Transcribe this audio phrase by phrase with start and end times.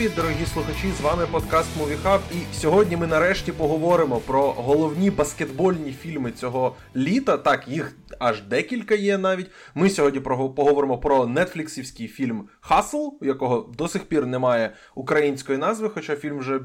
[0.00, 0.92] Привіт, дорогі слухачі!
[0.98, 6.76] З вами подкаст Movie Hub І сьогодні ми нарешті поговоримо про головні баскетбольні фільми цього
[6.96, 7.36] літа.
[7.36, 9.50] Так, їх аж декілька є навіть.
[9.74, 15.90] Ми сьогодні поговоримо про нетфліксівський фільм Хасл, у якого до сих пір немає української назви,
[15.94, 16.60] хоча фільм вже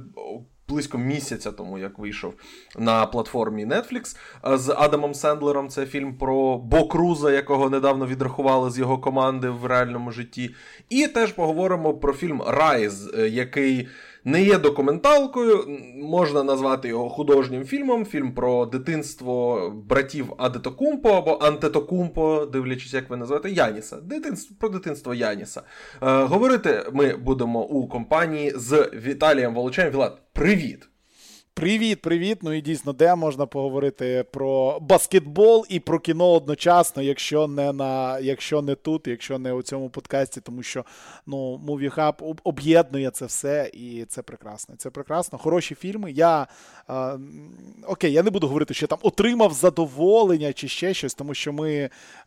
[0.68, 2.34] близько місяця тому, як вийшов
[2.78, 4.18] на платформі Netflix
[4.58, 5.70] з Адамом Сендлером.
[5.70, 10.56] Це фільм про Бо Круза, якого недавно відрахували з його команди в реальному житті.
[10.90, 13.88] І теж поговоримо про фільм Райз, який
[14.26, 18.06] не є документалкою, можна назвати його художнім фільмом.
[18.06, 23.98] Фільм про дитинство братів Адетокумпо або Антетокумпо, дивлячись, як ви називаєте, Яніса.
[23.98, 25.62] Дитинство про дитинство Яніса.
[25.62, 29.92] Е, Говорити ми будемо у компанії з Віталієм Волочем.
[29.92, 30.90] Вілат, привіт!
[31.58, 32.38] Привіт, привіт.
[32.42, 38.20] Ну і дійсно, де можна поговорити про баскетбол і про кіно одночасно, якщо не на
[38.20, 40.86] якщо не тут, якщо не у цьому подкасті, тому що
[41.26, 44.76] ну Movie Hub об'єднує це все, і це прекрасно.
[44.78, 45.38] Це прекрасно.
[45.38, 46.12] Хороші фільми.
[46.12, 46.48] Я
[46.90, 47.20] е,
[47.88, 51.54] окей, я не буду говорити, що я там отримав задоволення чи ще щось, тому що
[51.54, 51.74] ми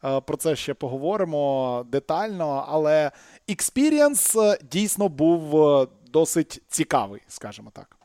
[0.04, 2.64] е, про це ще поговоримо детально.
[2.68, 3.10] Але
[3.48, 4.36] experience
[4.70, 7.97] дійсно був е, досить цікавий, скажімо так.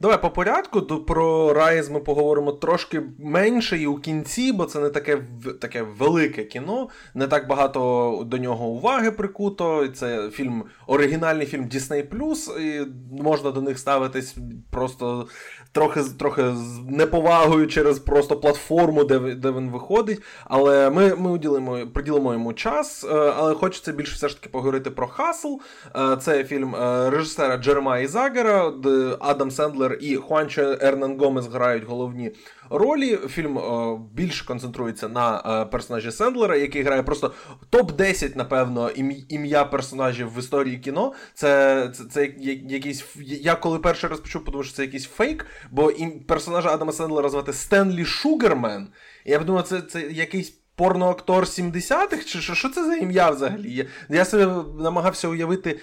[0.00, 0.82] Давай по порядку.
[0.82, 5.22] Про Rise ми поговоримо трошки менше і у кінці, бо це не таке
[5.60, 9.88] таке велике кіно, не так багато до нього уваги прикуто.
[9.88, 12.86] Це фільм, оригінальний фільм Disney+, і
[13.22, 14.36] можна до них ставитись
[14.70, 15.28] просто
[15.76, 20.22] трохи трохи з неповагою через просто платформу, де де він виходить.
[20.44, 23.04] Але ми ми уділимо, приділимо йому час.
[23.04, 25.54] Е, але хочеться більше все ж таки поговорити про Хасл.
[25.96, 31.84] Е, це фільм е, режисера Джеремаї Загера, де Адам Сендлер і Хуанчо Ернан Гомес грають
[31.84, 32.32] головні
[32.70, 33.16] ролі.
[33.16, 37.32] Фільм е, більше концентрується на е, персонажі Сендлера, який грає просто
[37.72, 38.90] топ-10, напевно,
[39.28, 41.12] ім'я персонажів в історії кіно.
[41.34, 42.24] Це це, це
[42.68, 43.04] якийсь.
[43.20, 47.28] Я коли перший раз почув, подумав, що це якийсь фейк, бо ім, персонажа Адама Сендлера
[47.28, 48.88] звати Стенлі Шугермен.
[49.24, 50.62] І я подумав, це, це якийсь.
[50.78, 52.24] Порноактор 70-х?
[52.24, 53.74] Чи що що це за ім'я взагалі?
[53.74, 54.46] Я я собі
[54.82, 55.80] намагався уявити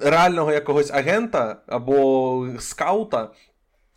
[0.00, 3.30] реального якогось агента або скаута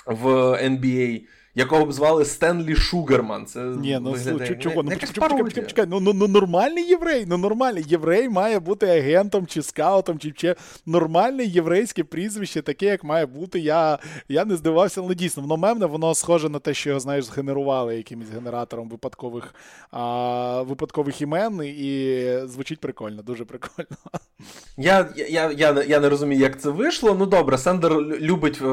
[0.06, 0.28] в
[0.64, 1.22] NBA,
[1.56, 3.46] якого б звали Стенлі Шугерман.
[3.46, 4.84] Це Ні, ну виглядає, чого?
[4.84, 7.86] Ну, почекай, почекай, ну, ну, ну нормальний єврей, ну нормальний.
[7.88, 10.56] Єврей має бути агентом чи скаутом, чи чи
[10.86, 13.60] нормальне єврейське прізвище, таке, як має бути.
[13.60, 14.00] Я
[14.30, 17.98] я не здивався, але дійсно, воно мемне, воно схоже на те, що його, знаєш, згенерували
[17.98, 19.56] якимось генератором випадкових
[19.92, 23.98] а, випадкових імен, і звучить прикольно, дуже прикольно.
[24.78, 27.16] Я я, я, я не розумію, як це вийшло.
[27.20, 28.66] Ну добре, Сендер любить е,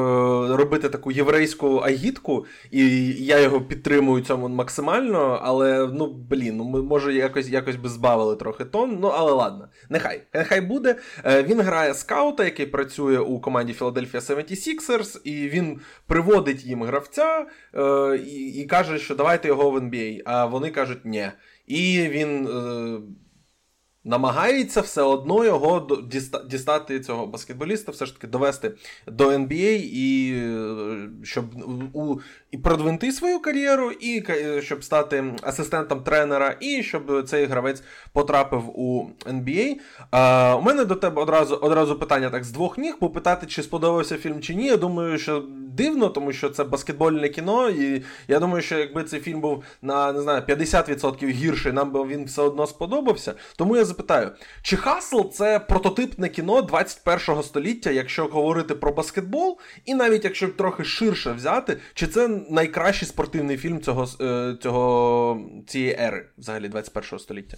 [0.57, 2.45] робити таку єврейську агітку.
[2.73, 7.89] І я його підтримую цьому максимально, але ну блін, ну ми може якось якось би
[7.89, 8.97] збавили трохи тон.
[9.01, 10.95] Ну але ладно, нехай нехай буде.
[11.25, 17.45] Е, він грає скаута, який працює у команді Philadelphia 76ers, і він приводить їм гравця
[17.75, 20.21] е, і, і каже, що давайте його в NBA.
[20.25, 21.31] А вони кажуть, ні.
[21.67, 22.49] І він.
[24.05, 25.87] Е, намагається все одно його
[26.49, 28.71] дістати цього баскетболіста, все ж таки довести
[29.07, 30.43] до NBA і
[31.23, 31.45] щоб
[31.93, 32.19] у
[32.51, 34.23] і продвинти свою кар'єру, і
[34.61, 39.75] щоб стати асистентом тренера, і щоб цей гравець потрапив у NBA.
[40.11, 44.17] А, У мене до тебе одразу одразу питання так з двох ніг, попитати, чи сподобався
[44.17, 44.65] фільм чи ні.
[44.65, 45.43] Я думаю, що
[45.73, 50.13] дивно, тому що це баскетбольне кіно, і я думаю, що якби цей фільм був на
[50.13, 53.33] не знаю 50% гірший, нам би він все одно сподобався.
[53.55, 54.31] Тому я запитаю,
[54.61, 60.83] чи Хасл це прототипне кіно 21 століття, якщо говорити про баскетбол, і навіть якщо трохи
[60.83, 67.57] ширше взяти, чи це найкращий спортивний фільм цього, е, цього цієї ери, взагалі 21 століття?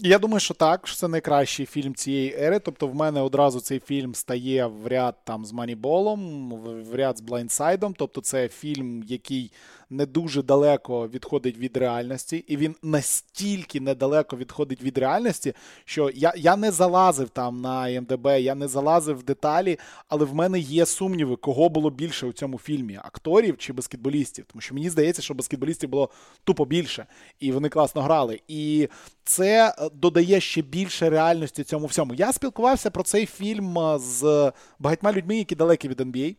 [0.00, 2.58] Я думаю, що так, що це найкращий фільм цієї ери.
[2.58, 6.50] Тобто, в мене одразу цей фільм стає в ряд там з Маніболом,
[6.90, 7.94] в ряд з Блайндсайдом.
[7.98, 9.52] Тобто, це фільм, який
[9.90, 15.54] не дуже далеко відходить від реальності, і він настільки недалеко відходить від реальності,
[15.84, 19.78] що я я не залазив там на МДБ, я не залазив в деталі,
[20.08, 24.44] але в мене є сумніви, кого було більше у цьому фільмі акторів чи баскетболістів.
[24.52, 26.10] Тому що мені здається, що баскетболістів було
[26.44, 27.06] тупо більше,
[27.40, 28.40] і вони класно грали.
[28.48, 28.88] І
[29.24, 32.14] це е, додає ще більше реальності цьому всьому.
[32.14, 36.36] Я спілкувався про цей фільм е, з багатьма людьми, які далекі від NBA.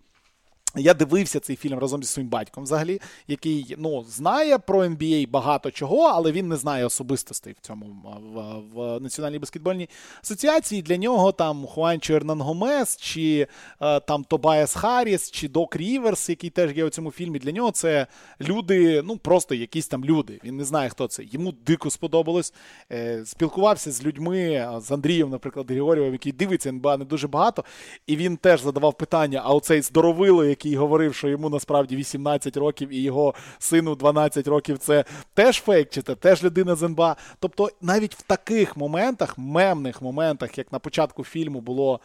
[0.75, 5.71] Я дивився цей фільм разом зі своїм батьком, взагалі, який ну, знає про NBA багато
[5.71, 7.85] чого, але він не знає особистостей в цьому
[8.33, 9.89] в, в Національній баскетбольній
[10.23, 10.81] асоціації.
[10.81, 13.47] Для нього там Хуанчо Ернан Гомес, чи
[13.81, 17.39] е, там Тобаяс Харріс, чи Док Ріверс, який теж є у цьому фільмі.
[17.39, 18.07] Для нього це
[18.41, 20.39] люди, ну просто якісь там люди.
[20.43, 21.23] Він не знає, хто це.
[21.31, 22.53] Йому дико сподобалось.
[22.91, 27.63] Е, спілкувався з людьми, з Андрієм, наприклад, Григорєвим, який дивиться НБА не дуже багато.
[28.07, 32.89] І він теж задавав питання: а оцей здоровило, який говорив, що йому насправді 18 років
[32.89, 37.15] і його сину 12 років це теж фейк, чи це теж людина з НБА.
[37.39, 41.99] Тобто навіть в таких моментах, мемних моментах, як на початку фільму було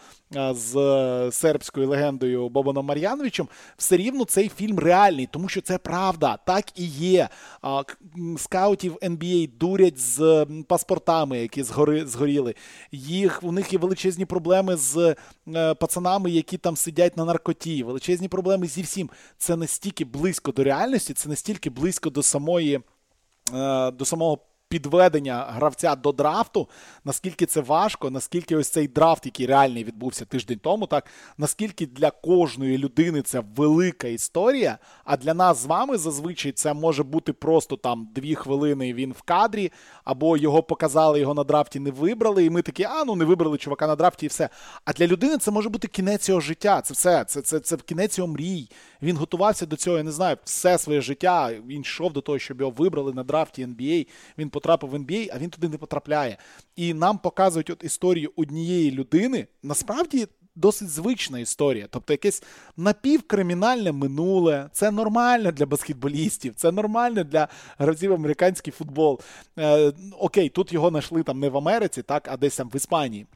[0.51, 0.73] з
[1.33, 6.85] сербською легендою Бобаном Мар'яновичем, все рівно цей фільм реальний, тому що це правда, так і
[6.87, 7.29] є.
[8.39, 12.55] Скаутів NBA дурять з паспортами, які згори, згоріли.
[12.93, 15.17] Їх, У них є величезні проблеми з
[15.49, 19.11] е, пацанами, які там сидять на наркоті, величезні проблеми проблеми зі всім.
[19.39, 22.81] Це настільки близько до реальності, це настільки близько до самої,
[23.55, 26.69] е, до самого підведення гравця до драфту,
[27.05, 31.07] наскільки це важко, наскільки ось цей драфт, який реальний відбувся тиждень тому, так
[31.39, 34.79] наскільки для кожної людини це велика історія.
[35.05, 38.95] А для нас з вами зазвичай це може бути просто там дві хвилини.
[38.95, 39.73] Він в кадрі,
[40.05, 43.59] або його показали, його на драфті не вибрали, і ми такі, а ну не вибрали
[43.59, 44.49] чувака на драфті, і все.
[44.85, 46.81] А для людини це може бути кінець його життя.
[46.81, 48.69] Це все, це це, це кінець його мрій.
[49.03, 51.53] Він готувався до цього, я не знаю, все своє життя.
[51.67, 54.07] Він йшов до того, щоб його вибрали на драфті NBA.
[54.39, 56.37] Він потрапив в NBA, а він туди не потрапляє.
[56.77, 59.47] І нам показують от історію однієї людини.
[59.63, 60.27] Насправді.
[60.59, 62.43] Досить звична історія, тобто якесь
[62.77, 64.71] напівкримінальне минуле.
[64.73, 67.49] Це нормально для баскетболістів, це нормально для
[67.79, 69.21] гравців американський футбол.
[69.59, 73.27] Е, Окей, тут його знайшли там не в Америці, так, а десь там в Іспанії.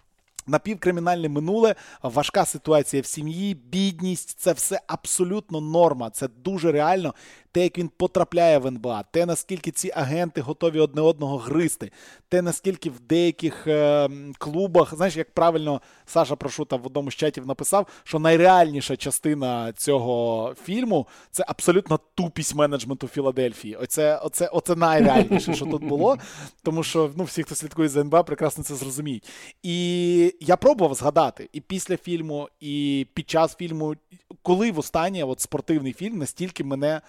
[0.47, 6.11] Напівкримінальне минуле, важка ситуація в сім'ї, бідність це все абсолютно норма.
[6.11, 7.15] Це дуже реально
[7.53, 11.91] те, як він потрапляє в НБА, те, наскільки ці агенти готові одне одного гризти,
[12.29, 14.09] те, наскільки в деяких е,
[14.39, 20.55] клубах, знаєш, як правильно Саша Прошута в одному з чатів написав, що найреальніша частина цього
[20.65, 23.77] фільму це абсолютно тупість менеджменту Філадельфії.
[23.77, 26.17] Оце оце, оце найреальніше, що тут було.
[26.63, 29.29] Тому що ну, всі, хто слідкує за НБА, прекрасно це зрозуміють.
[29.63, 33.95] І я пробував згадати і після фільму, і під час фільму,
[34.43, 37.01] коли в останнє от спортивний фільм настільки мене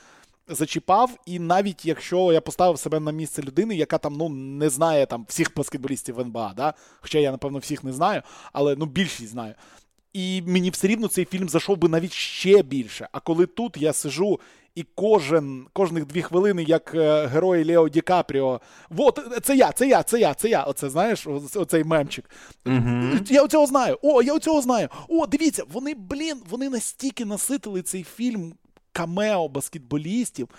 [0.48, 5.06] зачіпав, і навіть якщо я поставив себе на місце людини, яка там ну не знає
[5.06, 6.74] там всіх баскетболістів в НБА, да?
[7.02, 8.22] хоча я, напевно, всіх не знаю,
[8.54, 9.54] але ну більшість знаю.
[10.14, 13.08] І мені все рівно цей фільм зайшов би навіть ще більше.
[13.12, 14.40] А коли тут я сижу
[14.76, 19.88] і кожен, кожних дві хвилини, як е, герой Лео Ді Капріо, вот, це я, це
[19.88, 20.64] я, це я, це я.
[20.64, 22.30] Оце знаєш, оцей мемчик.
[22.66, 23.32] Uh-huh.
[23.32, 23.98] Я оцього знаю.
[24.02, 24.90] О, я оцього знаю.
[25.08, 28.54] О, дивіться, вони, блін, вони настільки наситили цей фільм
[28.92, 30.50] камео баскетболістів,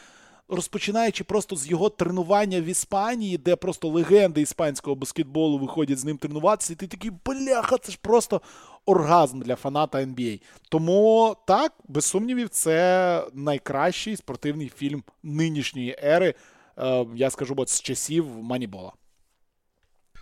[0.48, 6.18] розпочинаючи просто з його тренування в Іспанії, де просто легенди іспанського баскетболу виходять з ним
[6.18, 8.40] тренуватися, і ти такий, бляха, це ж просто
[8.86, 10.40] оргазм для фаната NBA.
[10.68, 16.34] Тому так, без сумнівів, це найкращий спортивний фільм нинішньої ери.
[16.78, 18.92] Е, я скажу, от з часів Манібола.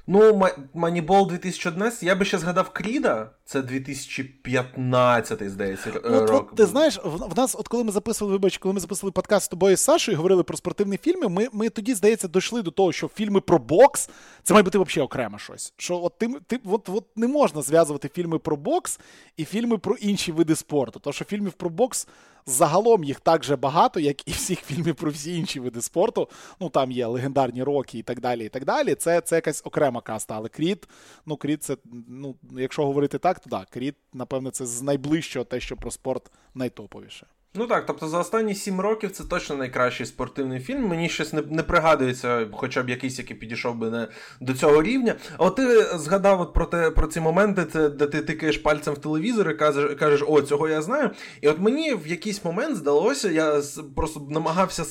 [0.06, 0.42] Ну,
[0.74, 5.90] Манібол 2011, я би ще згадав Кріда, це 2015, здається.
[6.04, 6.48] От, рок.
[6.52, 9.46] От, Ти знаєш, в, в нас, от коли ми записували, вибач, коли ми записували подкаст
[9.46, 12.70] з тобою з Сашою і говорили про спортивні фільми, ми ми тоді, здається, дійшли до
[12.70, 14.10] того, що фільми про бокс
[14.42, 15.72] це має бути взагалі окремо щось.
[15.76, 19.00] Що от ти, ти от, от не можна зв'язувати фільми про бокс
[19.36, 21.00] і фільми про інші види спорту.
[21.00, 22.08] Тому що фільмів про бокс
[22.46, 26.28] Загалом їх так же багато, як і всіх фільмів про всі інші види спорту.
[26.60, 28.44] Ну там є легендарні роки і так далі.
[28.44, 28.94] і так далі.
[28.94, 30.34] Це це якась окрема каста.
[30.36, 30.88] Але Кріт,
[31.26, 31.76] ну Кріт, це,
[32.08, 36.30] ну, якщо говорити так, то да, Кріт, напевне, це з найближчого те, що про спорт
[36.54, 37.26] найтоповіше.
[37.54, 40.86] Ну так, тобто за останні сім років це точно найкращий спортивний фільм.
[40.86, 44.08] Мені щось не не пригадується, хоча б якийсь, який підійшов би не
[44.40, 45.14] до цього рівня.
[45.38, 48.98] А от ти згадав от про те про ці моменти, де ти тикаєш пальцем в
[48.98, 51.10] телевізор і кажеш, кажеш, о, цього я знаю.
[51.40, 53.62] І от мені в якийсь момент здалося, я
[53.96, 54.84] просто намагався.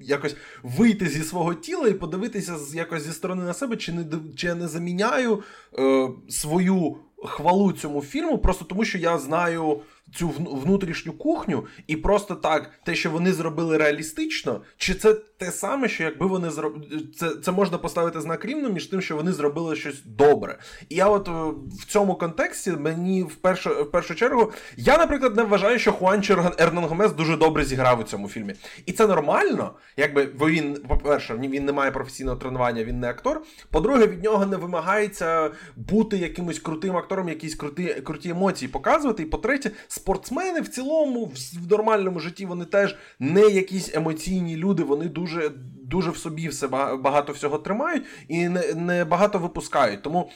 [0.00, 4.04] Якось вийти зі свого тіла і подивитися якось зі сторони на себе, чи не
[4.36, 5.42] чи я не заміняю
[5.78, 9.80] е, свою хвалу цьому фільму, просто тому що я знаю
[10.14, 15.88] цю внутрішню кухню, і просто так, те, що вони зробили реалістично, чи це те саме,
[15.88, 17.02] що якби вони зробили.
[17.18, 20.58] Це це можна поставити знак рівно між тим, що вони зробили щось добре.
[20.88, 21.32] І я от е,
[21.80, 26.52] в цьому контексті мені в першу в першу чергу, я, наприклад, не вважаю, що Хуанчо
[26.58, 28.54] Ернан Гомес дуже добре зіграв у цьому фільмі.
[28.86, 33.42] І це нормально, якби бо він, по-перше, він не має професійного тренування, він не актор.
[33.70, 39.22] По-друге, від нього не вимагається бути якимось крутим актором, якісь круті, круті емоції показувати.
[39.22, 41.32] І по-третє, спортсмени в цілому,
[41.66, 45.52] в нормальному житті вони теж не якісь емоційні люди, вони дуже
[45.84, 50.02] дуже в собі все багато всього тримають і не, не багато випускають.
[50.02, 50.30] Тому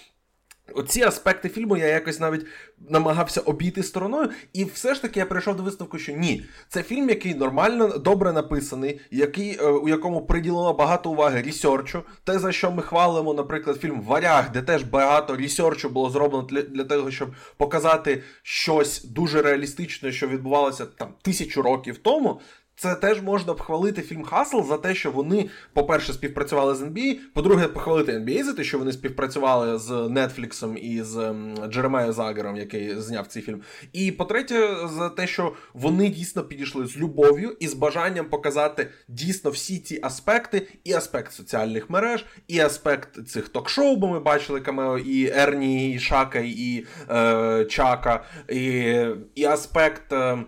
[0.74, 2.46] Оці аспекти фільму я якось навіть
[2.88, 7.08] намагався обійти стороною, і все ж таки я прийшов до висновку, що ні, це фільм,
[7.08, 12.02] який нормально добре написаний, який, е, у якому приділено багато уваги ресерчу.
[12.24, 16.62] Те, за що ми хвалимо, наприклад, фільм Варяг, де теж багато ресерчу було зроблено для,
[16.62, 22.40] для того, щоб показати щось дуже реалістичне, що відбувалося там тисячу років тому.
[22.80, 27.68] Це теж можна похвалити фільм Хасл за те, що вони, по-перше, співпрацювали з NBA, по-друге,
[27.68, 31.34] похвалити NBA за те, що вони співпрацювали з Нетфліксом і з
[31.68, 33.62] Джеремею Загером, який зняв цей фільм.
[33.92, 39.50] І по-третє, за те, що вони дійсно підійшли з любов'ю і з бажанням показати дійсно
[39.50, 44.98] всі ці аспекти, і аспект соціальних мереж, і аспект цих ток-шоу, бо ми бачили камео
[44.98, 48.94] і Ерні, і Шака, і е, Чака, і,
[49.34, 50.12] і аспект.
[50.12, 50.38] Е,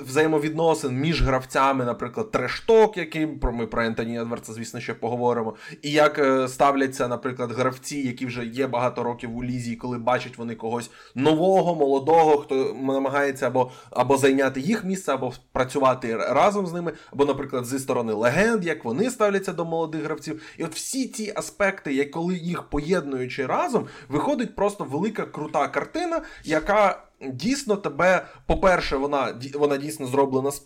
[0.00, 5.54] взаємовідносин між гравцями, наприклад, трешток, який про ми про Ентоні Едвардса, звісно, ще поговоримо.
[5.82, 10.38] І як е, ставляться, наприклад, гравці, які вже є багато років у лізі, коли бачать
[10.38, 16.72] вони когось нового, молодого, хто намагається або або зайняти їх місце, або працювати разом з
[16.72, 20.42] ними, або, наприклад, зі сторони легенд, як вони ставляться до молодих гравців.
[20.58, 26.22] І от всі ці аспекти, як коли їх поєднуючи разом, виходить просто велика крута картина,
[26.44, 27.07] яка.
[27.20, 30.64] Дійсно, тебе, по-перше, вона вона дійсно зроблена з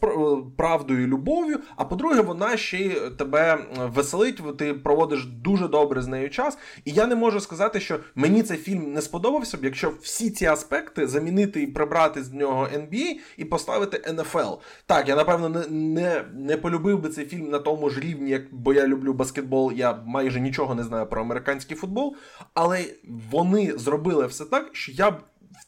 [0.57, 1.61] правдою і любов'ю.
[1.77, 3.59] А по-друге, вона ще й тебе
[3.95, 4.57] веселить.
[4.59, 6.59] Ти проводиш дуже добре з нею час.
[6.85, 10.47] І я не можу сказати, що мені цей фільм не сподобався б, якщо всі ці
[10.47, 14.59] аспекти замінити і прибрати з нього NBA і поставити NFL.
[14.87, 18.55] Так, я напевно не не, не полюбив би цей фільм на тому ж рівні, як
[18.55, 19.73] бо я люблю баскетбол.
[19.73, 22.17] Я майже нічого не знаю про американський футбол,
[22.55, 22.85] але
[23.31, 25.15] вони зробили все так, що я б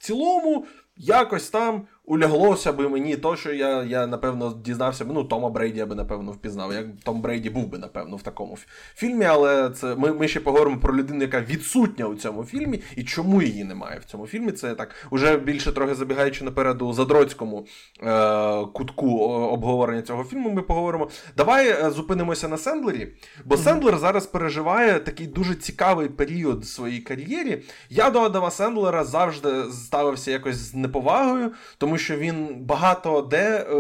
[0.05, 5.79] цілому якось там уляглося би мені то, що я, я напевно, дізнався, ну, Тома Брейді
[5.79, 6.73] я би, напевно, впізнав.
[6.73, 8.59] Як Том Брейді був би, напевно, в такому
[8.95, 13.05] фільмі, але це ми ми ще поговоримо про людину, яка відсутня у цьому фільмі, і
[13.05, 14.53] чому її немає в цьому фільмі.
[14.53, 17.67] Це так, уже більше трохи забігаючи наперед у задротському
[18.03, 21.09] е- кутку обговорення цього фільму, ми поговоримо.
[21.37, 23.09] Давай е, зупинимося на Сендлері,
[23.45, 23.57] бо.
[23.65, 27.63] Сендлер зараз переживає такий дуже цікавий період в своїй кар'єрі.
[27.91, 33.59] Я до Адама Сендлера завжди ставився якось з неповагою, тому тому що він багато де
[33.59, 33.75] е,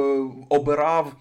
[0.49, 1.12] обирав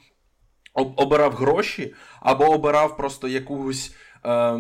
[0.74, 3.96] об, обирав гроші або обирав просто якусь
[4.26, 4.60] е,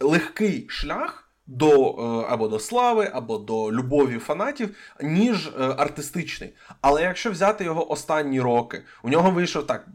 [0.00, 1.20] легкий шлях.
[1.46, 6.54] До е, або до слави, або до любові фанатів, ніж е, артистичний.
[6.80, 9.86] Але якщо взяти його останні роки, у нього вийшов так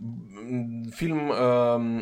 [0.96, 1.36] фільм е,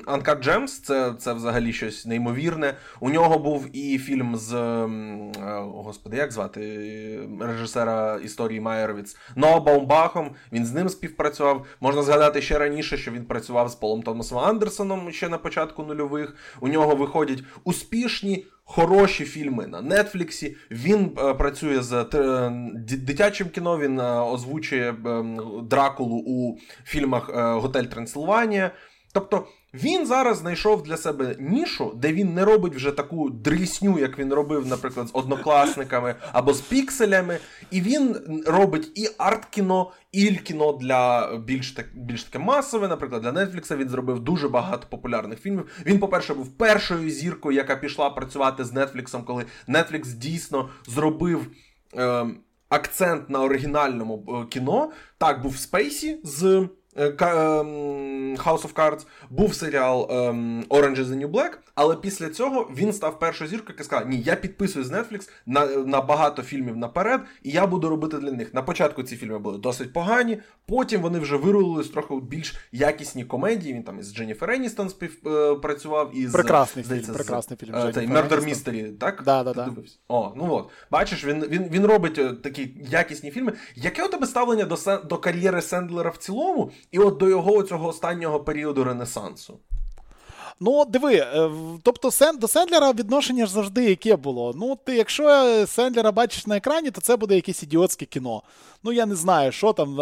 [0.06, 2.74] Uncut Gems, це це взагалі щось неймовірне.
[3.00, 4.88] У нього був і фільм з е,
[5.60, 6.62] господи, як звати
[7.42, 10.32] режисера історії Майеровіц Ноа Баумбахом.
[10.52, 11.66] Він з ним співпрацював.
[11.82, 16.36] Можна згадати ще раніше, що він працював з Полом Томасом Андерсоном ще на початку нульових.
[16.60, 18.46] У нього виходять успішні.
[18.70, 20.56] Хороші фільми на Нетфліксі.
[20.72, 23.78] Він е, працює з е, дитячим кіно.
[23.80, 25.24] Він е, озвучує е,
[25.64, 28.72] Дракулу у фільмах Готель Трансилванія.
[29.14, 29.48] Тобто
[29.84, 34.34] він зараз знайшов для себе нішу, де він не робить вже таку дрісню, як він
[34.34, 37.38] робив, наприклад, з однокласниками або з пікселями.
[37.72, 42.88] І він робить і арт-кіно, і кіно для більш так більш таке масове.
[42.88, 45.84] Наприклад, для Нетфлікса він зробив дуже багато популярних фільмів.
[45.86, 51.48] Він, по-перше, був першою зіркою, яка пішла працювати з Нетфліксом, коли Нетфлікс дійсно зробив.
[51.98, 52.26] Е,
[52.70, 56.68] Акцент на оригінальному е, кіно так був в Спейсі з
[56.98, 62.94] House of Cards, був серіал ем, Orange is the New Black, але після цього він
[62.94, 67.22] став першою зіркою, яка сказала, ні, я підписую з Netflix на на багато фільмів наперед,
[67.44, 68.54] і я буду робити для них.
[68.54, 73.74] На початку ці фільми були досить погані, потім вони вже вирулились трохи більш якісні комедії.
[73.74, 77.76] Він там із Дженніфер Еністон співпрацював, і з прекрасний фільм, прекрасний фільм.
[77.76, 79.22] Е, цей Murder Mystery, так?
[79.26, 79.70] Да, да, да.
[80.08, 80.70] О, ну от.
[80.92, 83.54] Бачиш, він він, він робить е, такі якісні фільми.
[83.76, 84.78] Яке у тебе ставлення до
[85.10, 86.72] до кар'єри Сендлера в цілому?
[86.92, 89.60] І от до його цього останнього періоду Ренесансу.
[90.60, 91.50] Ну, диви, е,
[91.84, 94.54] тобто до Сендлера відношення ж завжди яке було.
[94.56, 98.42] Ну, ти, якщо Сендлера бачиш на екрані, то це буде якесь ідіотське кіно.
[98.84, 99.96] Ну, я не знаю, що там.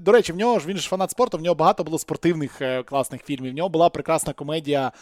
[0.00, 2.82] До речі, в нього ж він ж фанат спорту, в нього багато було спортивних е,
[2.82, 3.52] класних фільмів.
[3.52, 4.92] В нього була прекрасна комедія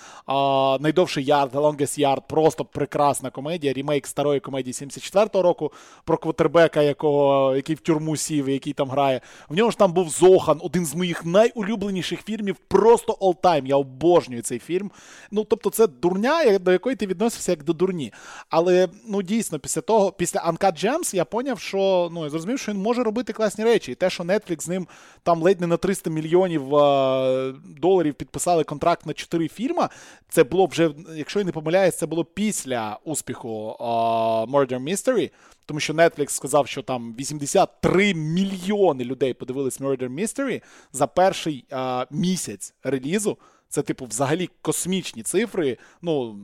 [0.80, 5.72] Найдовший ярд, The Longest Yard, просто прекрасна комедія, рімейк старої комедії 74-го року
[6.04, 9.20] про квотербека, якого, який в тюрму сів, який там грає.
[9.48, 13.66] В нього ж там був Зохан, один з моїх найулюбленіших фільмів, просто all-time.
[13.66, 14.89] Я обожнюю цей фільм.
[15.30, 18.12] Ну, тобто, це дурня, до якої ти відносився як до дурні.
[18.48, 22.72] Але ну дійсно, після того, після Uncut Gems я поняв, що ну я зрозумів, що
[22.72, 23.92] він може робити класні речі.
[23.92, 24.86] І те, що Netflix з ним
[25.22, 29.88] там ледь не на 300 мільйонів а, доларів підписали контракт на 4 фільми,
[30.28, 33.84] це було вже, якщо я не помиляюсь, це було після успіху а,
[34.48, 35.30] Murder Mystery.
[35.66, 42.06] Тому що Netflix сказав, що там 83 мільйони людей подивились Murder Mystery за перший а,
[42.10, 43.38] місяць релізу.
[43.70, 45.76] Це, типу, взагалі космічні цифри.
[46.02, 46.36] Ну,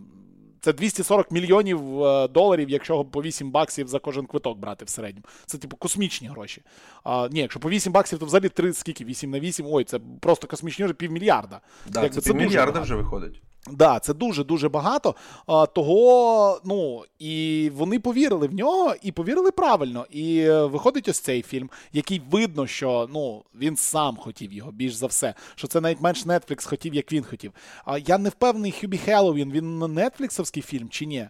[0.61, 5.25] це 240 мільйонів е, доларів, якщо по 8 баксів за кожен квиток брати в середньому.
[5.47, 6.63] Це, типу, космічні гроші.
[7.05, 9.05] А, Ні, якщо по 8 баксів, то взагалі 3, скільки?
[9.05, 11.61] 8 на 8, ой, це просто космічні гроші, півмільярда.
[11.87, 13.43] Да, Якби, це півмільярда вже виходить.
[13.71, 15.15] Да, це дуже-дуже багато.
[15.47, 20.07] А, Того, ну, і вони повірили в нього і повірили правильно.
[20.11, 24.95] І е, виходить ось цей фільм, який видно, що ну, він сам хотів його більш
[24.95, 25.35] за все.
[25.55, 27.53] Що це навіть менш Netflix хотів, як він хотів.
[27.85, 31.29] А я не впевнений, Хюбі Хеллоуін, він нетфліксовський фільм чи ні?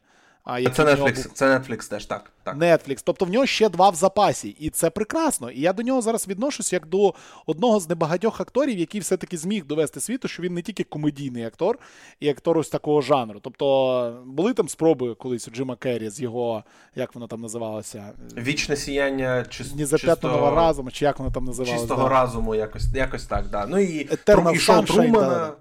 [0.49, 1.33] А Це Netflix, був...
[1.33, 2.31] це Netflix теж так.
[2.43, 2.57] так.
[2.57, 3.03] Netflix.
[3.05, 5.51] Тобто в нього ще два в запасі, і це прекрасно.
[5.51, 7.15] І я до нього зараз відношусь як до
[7.47, 11.79] одного з небагатьох акторів, який все-таки зміг довести світу, що він не тільки комедійний актор,
[12.21, 13.41] і актор ось такого жанру.
[13.43, 18.13] Тобто були там спроби колись у Джима Керрі з його, як воно там називалося?
[18.37, 19.75] Вічне сіяння чис...
[19.75, 21.79] Незап'ятного разуму, чи як воно там називалося?
[21.79, 22.09] Чистого да.
[22.09, 23.47] разуму, якось якось так.
[23.49, 23.67] да.
[23.67, 25.29] Ну і, Eternal і шоу Трумана.
[25.29, 25.55] Да, Да,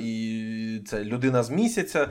[0.00, 2.08] І це людина з місяця.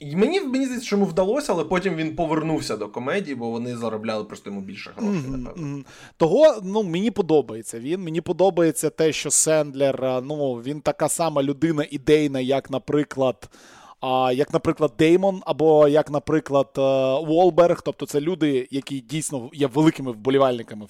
[0.00, 4.24] Мені мені здається, що йому вдалося, але потім він повернувся до комедії, бо вони заробляли
[4.24, 5.30] просто йому більше грошей.
[5.30, 5.84] Mm-hmm.
[6.16, 8.00] Того ну, мені подобається він.
[8.00, 13.48] Мені подобається те, що Сендлер, ну, він така сама людина ідейна, як, наприклад.
[14.02, 20.12] А як, наприклад, Деймон, або як, наприклад, е, тобто це люди, які дійсно є великими
[20.12, 20.86] вболівальниками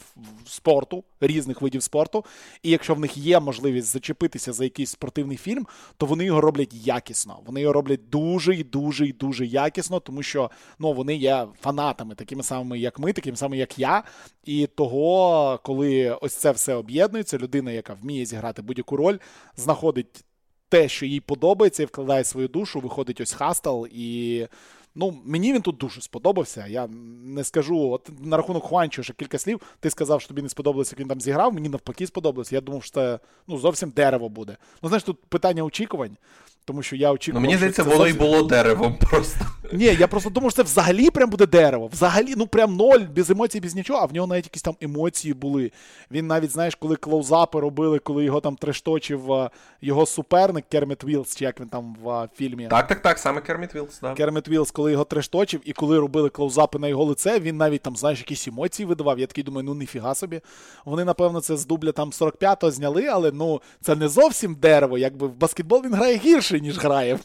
[0.46, 2.24] спорту, різних видів спорту.
[2.62, 5.66] І якщо в них є можливість зачепитися за якийсь спортивний фільм,
[5.96, 7.38] то вони його роблять якісно.
[7.46, 12.14] Вони його роблять дуже і дуже і дуже якісно, тому що ну, вони є фанатами,
[12.14, 14.02] такими самими, як ми, такими самими, як я.
[14.44, 19.18] І того, коли ось це все об'єднується, людина, яка вміє зіграти будь-яку роль,
[19.56, 20.24] знаходить
[20.72, 24.46] те, що їй подобається, і вкладає свою душу, виходить ось Хастел, і
[24.94, 26.66] ну, мені він тут дуже сподобався.
[26.66, 26.86] Я
[27.24, 29.60] не скажу, от на рахунок Хуанчо ще кілька слів.
[29.80, 31.54] Ти сказав, що тобі не сподобалося, як він там зіграв.
[31.54, 32.54] Мені навпаки сподобалося.
[32.54, 34.56] Я думав, що це ну, зовсім дерево буде.
[34.82, 36.16] Ну, знаєш, тут питання очікувань.
[36.64, 37.42] Тому що я очікував.
[37.42, 39.46] Ну, Мені здається, воно і було деревом просто.
[39.72, 41.86] Ні, я просто думав, що це взагалі прям буде дерево.
[41.92, 45.34] Взагалі, ну прям ноль, без емоцій, без нічого, а в нього навіть якісь там емоції
[45.34, 45.72] були.
[46.10, 49.50] Він навіть, знаєш, коли close-up и робили, коли його там trash talk ив
[49.82, 52.66] його суперник Керміт Вілтс, чи як він там в фільмі.
[52.70, 54.14] Так, так, так, саме Керміт Вілтс, да.
[54.14, 57.40] Керміт Вілтс, коли його trash talk ив, і коли робили close-up и на його лице,
[57.40, 59.18] він навіть там, знаєш, якісь емоції видавав.
[59.18, 60.40] Я такий думаю, ну ніфіга собі.
[60.84, 64.98] Вони, напевно, це з дубля там 45-го зняли, але ну це не зовсім дерево.
[64.98, 67.18] Якби в баскетбол він грає гірше, ніж грає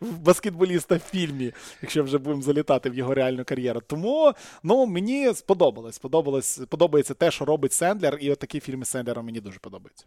[0.00, 3.80] в баскетболіста в фільмі, якщо вже будемо залітати в його реальну кар'єру.
[3.86, 5.94] Тому ну, мені сподобалось.
[5.94, 10.04] Сподобалось, Подобається те, що робить Сендлер, і от такі фільми Сендлера мені дуже подобаються.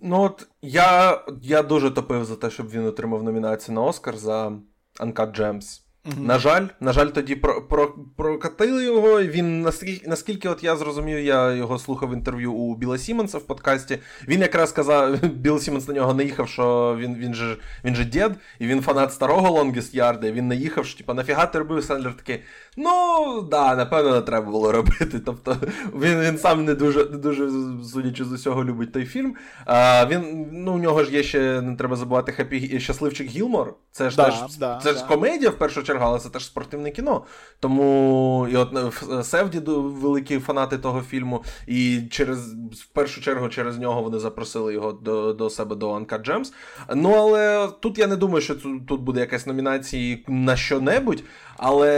[0.00, 4.52] Ну от я я дуже топив за те, щоб він отримав номінацію на Оскар за
[5.00, 5.80] Uncut Gems.
[6.08, 6.26] Угу.
[6.26, 9.22] На жаль, на жаль, тоді про, про, прокатили його.
[9.22, 13.98] Він наскільки, наскільки от я зрозумів, я його слухав інтерв'ю у Біла Сімонса в подкасті.
[14.28, 18.30] Він якраз казав, Біл Сімонс на нього наїхав, що він він же він же дід,
[18.58, 22.16] і він фанат старого Longest Yard, і Він наїхав, що типа, нафіга ти робив Сендлер
[22.16, 22.42] такий.
[22.80, 25.20] Ну, да, напевно, не треба було робити.
[25.24, 25.56] Тобто
[25.94, 27.50] він він сам не дуже, не дуже,
[27.92, 29.34] судячи з усього, любить той фільм.
[29.66, 33.74] А, він, ну, У нього ж є ще, не треба забувати, Happy, Щасливчик Гілмор.
[33.92, 34.98] Це ж да, теж да, це да.
[34.98, 37.24] ж комедія в першу чергу, але це теж спортивне кіно.
[37.60, 38.76] Тому і от
[39.12, 44.72] е, Сафді великі фанати того фільму, і через в першу чергу через нього вони запросили
[44.72, 46.52] його до до себе до Uncut Gems.
[46.94, 48.54] Ну але тут я не думаю, що
[48.88, 51.22] тут буде якась номінація на що-небудь.
[51.58, 51.88] Але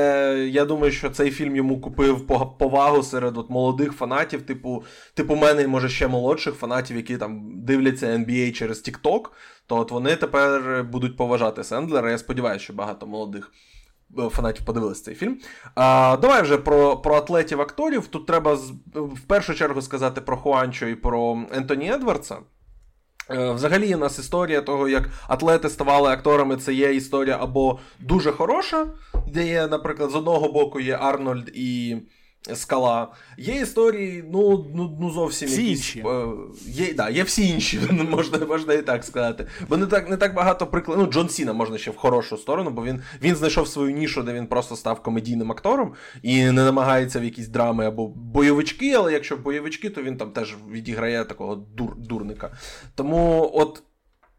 [0.50, 2.26] я думаю, що цей фільм йому купив
[2.58, 8.06] повагу серед от молодих фанатів, типу типу мене, може ще молодших фанатів, які там дивляться
[8.06, 9.20] NBA через TikTok,
[9.66, 12.10] то от вони тепер будуть поважати Сендлера.
[12.10, 13.52] Я сподіваюся, що багато молодих.
[14.18, 15.38] Е, фанатів подивилися цей фільм.
[15.74, 18.06] А, Давай вже про про атлетів-акторів.
[18.06, 18.58] Тут треба
[18.94, 22.38] в першу чергу сказати про Хуанчо і про Ентоні Едвардса.
[23.30, 28.32] Е, взагалі, у нас історія того, як атлети ставали акторами, це є історія або дуже
[28.32, 28.86] хороша,
[29.28, 31.96] де є, наприклад, з одного боку є Арнольд і
[32.54, 33.08] скала.
[33.38, 35.78] Є історії, ну ну, ну зовсім всі якісь.
[35.78, 36.04] Інші.
[36.08, 36.26] Е,
[36.66, 39.46] є да, є всі інші, можна можна і так сказати.
[39.68, 41.04] Бо не так не так багато прикладів.
[41.04, 44.32] Ну, Джон Сіна можна ще в хорошу сторону, бо він він знайшов свою нішу, де
[44.32, 49.36] він просто став комедійним актором і не намагається в якісь драми або бойовички, але якщо
[49.36, 52.50] бойовички, то він там теж відіграє такого дур, дурника.
[52.94, 53.82] Тому от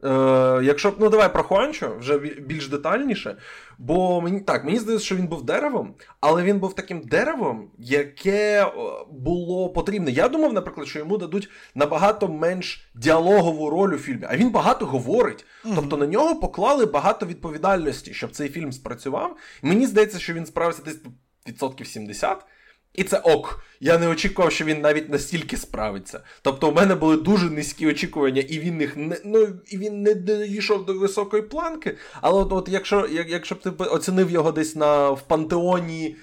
[0.04, 3.38] Е, Якщо ну давай про Хуанчо вже більш детальніше.
[3.78, 8.72] Бо мені так, мені здається, що він був деревом, але він був таким деревом, яке
[9.12, 10.12] було потрібне.
[10.12, 14.86] Я думав, наприклад, що йому дадуть набагато менш діалогову роль у фільмі, а він багато
[14.86, 15.46] говорить.
[15.66, 15.76] Mm-hmm.
[15.76, 19.38] Тобто на нього поклали багато відповідальності, щоб цей фільм спрацював.
[19.62, 21.00] мені здається, що він справився десь
[21.48, 22.46] відсотків 70.
[22.94, 23.64] І це ок.
[23.80, 26.24] Я не очікував, що він навіть настільки справиться.
[26.42, 30.14] Тобто, у мене були дуже низькі очікування, і він їх не ну, і він не
[30.14, 31.98] дійшов до високої планки.
[32.22, 36.16] Але от, от якщо як, якщо б ти оцінив його десь на в пантеоні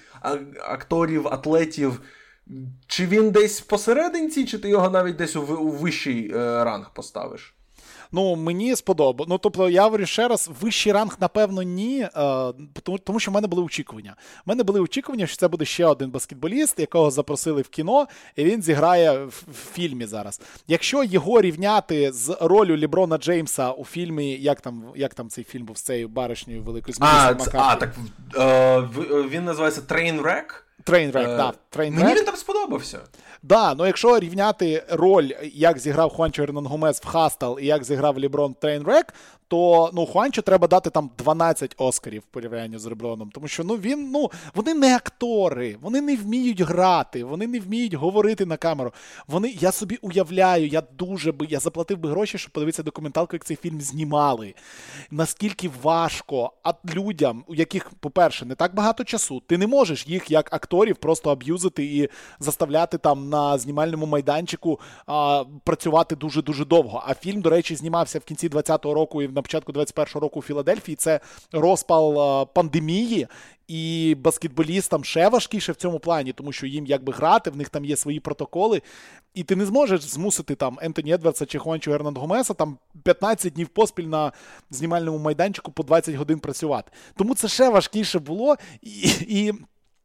[0.61, 2.01] акторів, атлетів,
[2.87, 7.55] чи він десь посерединці, чи ти його навіть десь у, у вищий е, ранг поставиш?
[8.11, 9.29] Ну, мені сподобалося.
[9.29, 12.01] Ну, тобто, я говорю ще раз, вищий ранг, напевно, ні.
[12.01, 12.09] Е,
[12.83, 14.15] тому, тому що в мене були очікування.
[14.45, 18.43] У мене були очікування, що це буде ще один баскетболіст, якого запросили в кіно, і
[18.43, 20.41] він зіграє в, в фільмі зараз.
[20.67, 25.65] Якщо його рівняти з ролью Ліброна Джеймса у фільмі, як там як там цей фільм
[25.65, 27.95] був з цією баришньою великою А, а, так
[28.37, 28.79] е,
[29.29, 30.68] він називається Trainwreck?
[30.89, 31.53] Trainwreck, е, да.
[31.69, 32.03] Trainwreck.
[32.03, 32.99] Мені він там сподобався.
[33.43, 38.53] Да, ну якщо рівняти роль, як зіграв Хуанчо Гомес в Hustle і як зіграв Леброн
[38.53, 39.13] Trainwreck,
[39.49, 43.29] то ну Хуанчо треба дати там 12 Оскарів в порівнянні з Леброном.
[43.33, 47.93] Тому що ну він, ну, вони не актори, вони не вміють грати, вони не вміють
[47.93, 48.93] говорити на камеру.
[49.27, 53.45] Вони, Я собі уявляю, я дуже би я заплатив би гроші, щоб подивитися документалку, як
[53.45, 54.53] цей фільм знімали.
[55.11, 60.31] Наскільки важко а людям, у яких, по-перше, не так багато часу, ти не можеш їх
[60.31, 62.09] як акторів просто аб'юзити і
[62.39, 67.03] заставляти там на знімальному майданчику а, працювати дуже-дуже довго.
[67.07, 70.43] А фільм, до речі, знімався в кінці 20-го року і на початку 21-го року у
[70.43, 70.95] Філадельфії.
[70.95, 71.19] Це
[71.51, 73.27] розпал пандемії.
[73.67, 77.85] І баскетболістам ще важкіше в цьому плані, тому що їм якби грати, в них там
[77.85, 78.81] є свої протоколи,
[79.33, 83.67] і ти не зможеш змусити там Ентоні Едвардса чи Хуанчо Гернанд Гомеса там 15 днів
[83.67, 84.31] поспіль на
[84.69, 86.91] знімальному майданчику по 20 годин працювати.
[87.15, 88.55] Тому це ще важкіше було.
[88.81, 89.53] І, і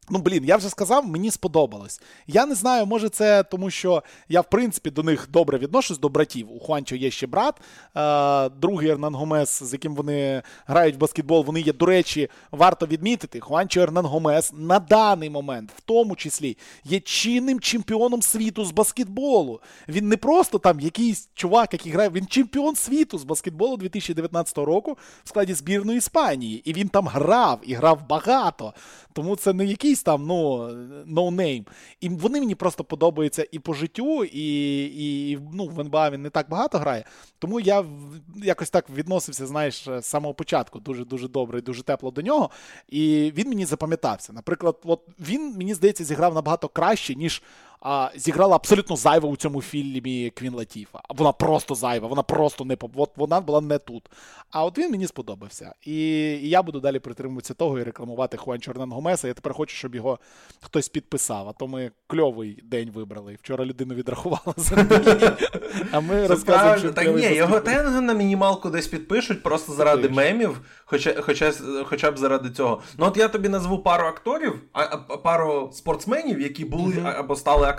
[0.09, 2.01] Ну, блін, я вже сказав, мені сподобалось.
[2.27, 6.09] Я не знаю, може це тому, що я, в принципі, до них добре відношусь до
[6.09, 6.51] братів.
[6.51, 7.55] У Хуанчо є ще брат,
[7.95, 11.45] е, другий Ернан Гомес, з яким вони грають в баскетбол.
[11.45, 13.39] Вони є, до речі, варто відмітити.
[13.39, 19.61] Хуанчо Ернан Гомес на даний момент, в тому числі, є чинним чемпіоном світу з баскетболу.
[19.87, 24.97] Він не просто там якийсь чувак, який грає, він чемпіон світу з баскетболу 2019 року
[25.23, 26.61] в складі збірної Іспанії.
[26.65, 28.73] І він там грав і грав багато.
[29.13, 30.57] Тому це не якийсь там ну,
[31.07, 31.67] no name.
[32.01, 36.29] І вони мені просто подобаються і по життю, і і ну, в НБА він не
[36.29, 37.05] так багато грає.
[37.39, 37.85] Тому я
[38.35, 42.49] якось так відносився, знаєш, з самого початку дуже-дуже добре і дуже тепло до нього.
[42.89, 44.33] І він мені запам'ятався.
[44.33, 47.43] Наприклад, от він, мені здається, зіграв набагато краще, ніж
[47.87, 50.99] а, зіграла абсолютно зайва у цьому фільмі Квін Латіфа.
[51.09, 54.09] Вона просто зайва, вона просто не от вона була не тут.
[54.51, 55.73] А от він мені сподобався.
[55.85, 55.95] І,
[56.41, 59.27] і я буду далі притримуватися того і рекламувати Хуан Чорнан Гомеса.
[59.27, 60.19] Я тепер хочу, щоб його
[60.61, 61.49] хтось підписав.
[61.49, 63.37] А то ми кльовий день вибрали.
[63.41, 64.75] Вчора людину відрахувала за
[65.91, 66.77] А ми розказуємо.
[66.77, 70.61] що Так ні, його тенга на мінімалку десь підпишуть, просто заради мемів,
[71.83, 72.81] хоча б заради цього.
[72.97, 74.61] Ну от я тобі назву пару акторів,
[75.23, 77.74] пару спортсменів, які були або стали акторами,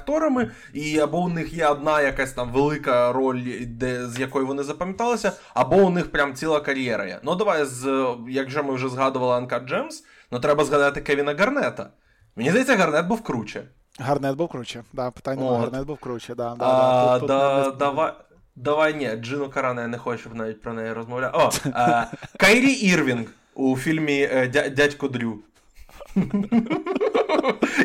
[0.73, 5.33] і або у них є одна якась там велика роль, де, з якої вони запам'яталися,
[5.55, 7.21] або у них прям ціла кар'єра є.
[7.23, 11.91] Ну давай, з, якщо ми вже згадували Uncut Gems, ну треба згадати Кевіна Гарнета.
[12.37, 13.63] Мені здається, Гарнет був круче.
[13.99, 15.61] Гарнет був круче, да, питання От.
[15.61, 16.55] Гарнет був круче, да.
[16.59, 18.13] да, а, да, тут, да тут давай.
[18.57, 21.39] Давай ні, Джину Карано я не хочу навіть про неї розмовляти.
[21.39, 22.05] О, а,
[22.37, 25.39] Кайрі Ірвінг у фільмі е, Дядько Дрю.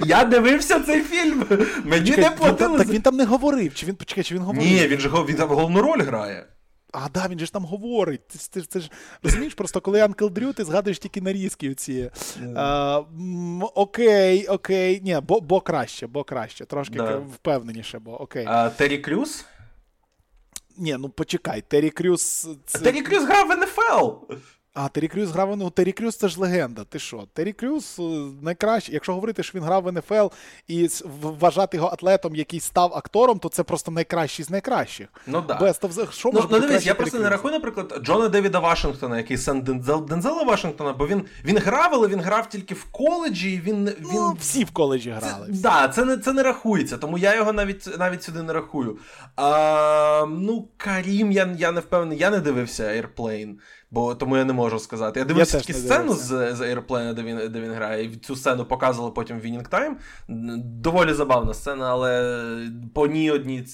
[0.06, 1.46] Я дивився цей фільм.
[1.84, 2.78] Мені Чекай, не платили.
[2.78, 3.74] Так він там не говорив.
[3.74, 4.72] Чи він почекай, чи він говорив?
[4.72, 6.46] Ні, він же він там головну роль грає.
[6.94, 8.28] А, да, він же ж там говорить.
[8.28, 8.92] Ти, ти, ти ж
[9.24, 12.12] розумієш, просто коли Анкл Дрю, ти згадуєш тільки нарізки оці.
[12.42, 12.54] Yeah.
[12.56, 13.04] А,
[13.76, 15.02] окей, окей.
[15.04, 16.66] Ні, бо бо краще, бо краще.
[16.66, 17.18] Трошки да.
[17.18, 18.46] впевненіше, бо окей.
[18.48, 19.46] А Террі Крюс?
[20.78, 22.48] Ні, ну почекай, Террі Крюс.
[22.66, 22.80] Це...
[22.80, 24.34] Террі Крюс грав в НФЛ.
[24.74, 26.84] А, Террі Крюс грав ну, Террі Крюс це ж легенда.
[26.84, 27.28] Ти що?
[27.34, 28.02] Террі Крюс е,
[28.42, 28.92] найкраще.
[28.92, 30.36] Якщо говорити, що він грав в НФЛ
[30.68, 35.08] і вважати його атлетом, який став актором, то це просто найкращий з найкращих.
[35.28, 35.60] Ну да.
[35.60, 39.38] Best of Що ну, ну дивись, я просто не рахую, наприклад, Джона Девіда Вашингтона, який
[39.38, 43.62] сен Дензел, Дензела Вашингтона, бо він він грав, але він грав тільки в коледжі.
[43.66, 45.48] Він він ну, всі в коледжі грали.
[45.48, 48.98] Так, да, це не це не рахується, тому я його навіть навіть сюди не рахую.
[49.36, 53.56] А, Ну, Карім, я я не впевнений, я не дивився Airplane
[53.92, 55.20] бо тому я не можу сказати.
[55.20, 58.66] Я дивився тільки сцену з з Airplane, де він де він грає, і цю сцену
[58.66, 59.94] показували потім в Winning Time.
[60.82, 62.42] Доволі забавна сцена, але
[62.94, 63.66] по ній одній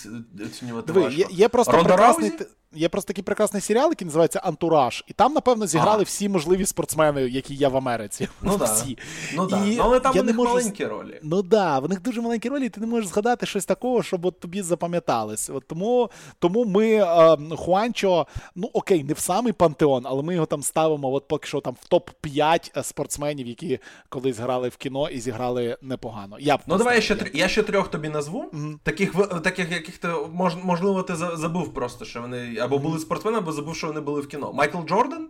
[0.45, 1.19] оцінювати важко.
[1.19, 2.31] Є, є просто прекрасний...
[2.77, 5.03] є просто такий прекрасний серіал, який називається Антураж.
[5.07, 6.03] І там, напевно, зіграли а.
[6.03, 8.27] всі можливі спортсмени, які є в Америці.
[8.41, 8.97] Ну всі.
[9.35, 9.59] Ну, да.
[9.65, 10.49] ну але там у них можу...
[10.49, 11.19] маленькі ролі.
[11.23, 14.03] Ну так, да, в них дуже маленькі ролі, і ти не можеш згадати щось такого,
[14.03, 15.49] щоб от тобі запам'яталось.
[15.49, 16.09] От Тому
[16.39, 21.11] тому ми е, Хуанчо, ну окей, не в самий пантеон, але ми його там ставимо
[21.13, 26.37] от поки що там в топ-5 спортсменів, які колись грали в кіно і зіграли непогано.
[26.39, 28.45] Я б Ну давай я ще я ще трьох тобі назву.
[28.53, 28.77] Mm-hmm.
[28.83, 29.13] Таких
[29.43, 33.75] таких, яких ти мож, можливо, ти забув просто, що вони або були спортсмени, або забув,
[33.75, 34.53] що вони були в кіно.
[34.53, 35.29] Майкл Джордан?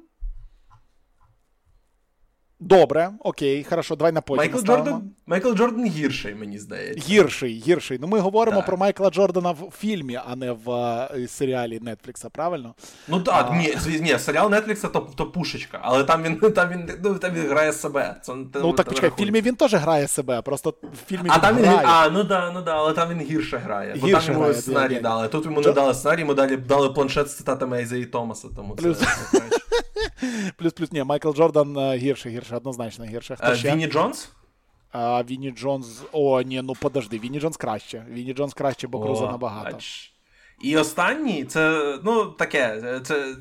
[2.60, 4.38] Добре, окей, хорошо, давай на потім.
[4.38, 7.10] Майкл Джордан Майкл Джордан гірший, мені здається.
[7.10, 7.98] Гірший, гірший.
[8.02, 8.65] Ну ми говоримо так.
[8.65, 12.74] про Майкла Джордана в фільмі, а не в uh, серіалі Нетфлікса, правильно?
[13.08, 13.56] Ну так, а...
[13.56, 17.48] ні, ні, серіал Нетфлікса то, то пушечка, але там він там він, ну, там він
[17.48, 18.15] грає себе.
[18.22, 21.41] Це, Ну так почекай, в фільмі він теж грає себе, просто в фільмі а він
[21.41, 21.78] там грає.
[21.78, 23.96] Він, а, ну да, ну да, але там він гірше грає.
[24.02, 25.28] Бо там йому грає, сценарій я, дали.
[25.28, 25.70] Тут йому Джо...
[25.70, 28.98] не дали сценарій, йому дали, дали планшет з цитатами Ейзеї Томаса, тому Плюс...
[28.98, 29.41] це.
[30.58, 33.36] Плюс-плюс, ні, Майкл Джордан е, гірше, гірше, однозначно гірше.
[33.36, 33.71] Хто ще?
[33.71, 34.29] Вінні Джонс?
[34.91, 36.01] А, Вінні Джонс.
[36.12, 38.05] О, ні, ну подожди, Вінні Джонс краще.
[38.10, 39.71] Вінні Джонс краще, бо Круза набагато.
[39.71, 40.13] Бач.
[40.62, 43.01] І останній, це, ну, таке.
[43.05, 43.36] це...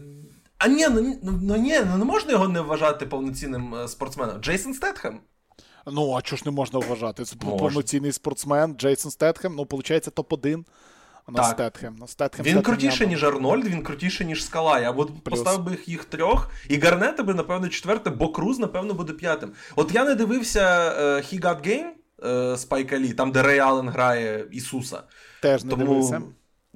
[0.59, 4.41] А ні, ну, ну, ну ні, ну не можна його не вважати повноцінним е, спортсменом.
[4.41, 5.21] Джейсон Стетхем.
[5.87, 7.25] Ну, а чого ж не можна вважати?
[7.25, 10.65] Це повноцінний спортсмен, Джейсон Стетхем, ну, виходить, топ-1
[11.29, 11.53] на так.
[11.53, 11.97] Стетхем.
[11.97, 12.45] На Стетхем.
[12.45, 14.81] Він Стетхем крутіше, ніж Арнольд, він крутіше, ніж Скала.
[14.81, 19.13] Я б поставив би їх трьох, і Гарнета би, напевно, четверте, бо Круз, напевно, буде
[19.13, 19.53] п'ятим.
[19.77, 23.89] От я не дивився uh, He Got Game uh, Спайка Лі, там, де Рей Аллен
[23.89, 25.03] грає Ісуса.
[25.43, 25.85] Теж не Тому...
[25.85, 26.23] дивився.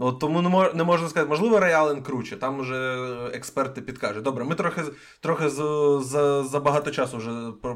[0.02, 4.22] От Тому не, мож, не можна сказати, можливо, Реален круче, там вже експерти підкажуть.
[4.22, 4.82] Добре, ми трохи
[5.20, 7.30] трохи за за, за багато часу вже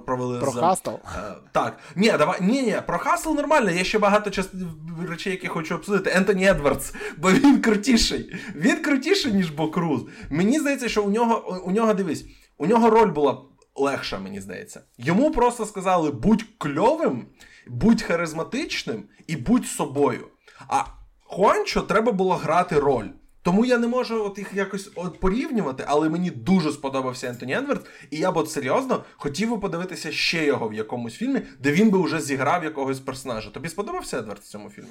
[0.06, 0.38] провели.
[0.40, 0.60] Про за...
[0.60, 0.90] Hustle?
[0.90, 1.78] Е, так.
[1.96, 4.48] Ні, давай, ні, ні, про Hustle нормально, є ще багато час...
[5.08, 6.10] речей, які хочу обсудити.
[6.14, 8.34] Ентоні Едвардс, бо він крутіший.
[8.54, 10.02] Він крутіший, ніж Бо Круз.
[10.30, 12.24] Мені здається, що у нього, у нього дивись,
[12.58, 13.42] у нього роль була
[13.74, 14.80] легша, мені здається.
[14.98, 17.26] Йому просто сказали: будь кльовим,
[17.66, 20.26] будь харизматичним і будь собою.
[20.68, 20.84] А
[21.34, 23.08] Хуанчо треба було грати роль.
[23.44, 27.86] Тому я не можу от їх якось от порівнювати, але мені дуже сподобався Ентоні Енверт,
[28.10, 31.90] і я б от серйозно хотів би подивитися ще його в якомусь фільмі, де він
[31.90, 33.50] би вже зіграв якогось персонажа.
[33.50, 34.88] Тобі сподобався Едвард в цьому фільмі?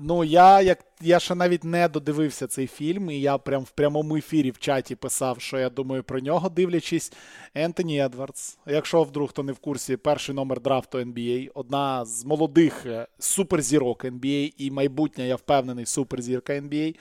[0.00, 4.16] Ну я як я ще навіть не додивився цей фільм, і я прям в прямому
[4.16, 7.12] ефірі в чаті писав, що я думаю про нього, дивлячись.
[7.54, 8.58] Ентоні Едвардс.
[8.66, 14.04] Якщо вдруг хто не в курсі, перший номер драфту NBA, одна з молодих е, суперзірок
[14.04, 16.94] NBA і майбутня, я впевнений, суперзірка NBA.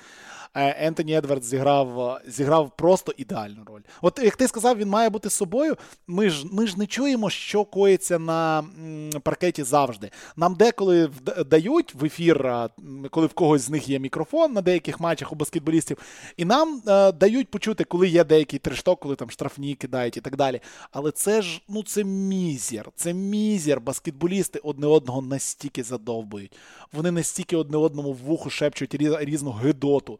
[0.56, 3.82] Е, Ентоні Едвардс зіграв зіграв просто ідеальну роль.
[4.02, 5.78] От як ти сказав, він має бути собою.
[6.08, 8.64] Ми ж ми ж не чуємо, що коїться на
[9.24, 10.12] паркеті завжди.
[10.36, 11.10] Нам деколи
[11.50, 12.70] дають в ефір,
[13.12, 15.98] коли в когось з них є мікрофон на деяких матчах у баскетболістів,
[16.38, 20.36] і нам е, дають почути, коли є деякий трешток, коли там штрафні кидають і так
[20.36, 20.60] далі.
[20.92, 23.82] Але це ж ну це мізер, це мізер.
[23.82, 26.52] Баскетболісти одне одного настільки задовбують.
[26.94, 30.20] Вони настільки одне одному в вуху шепчуть різну гидоту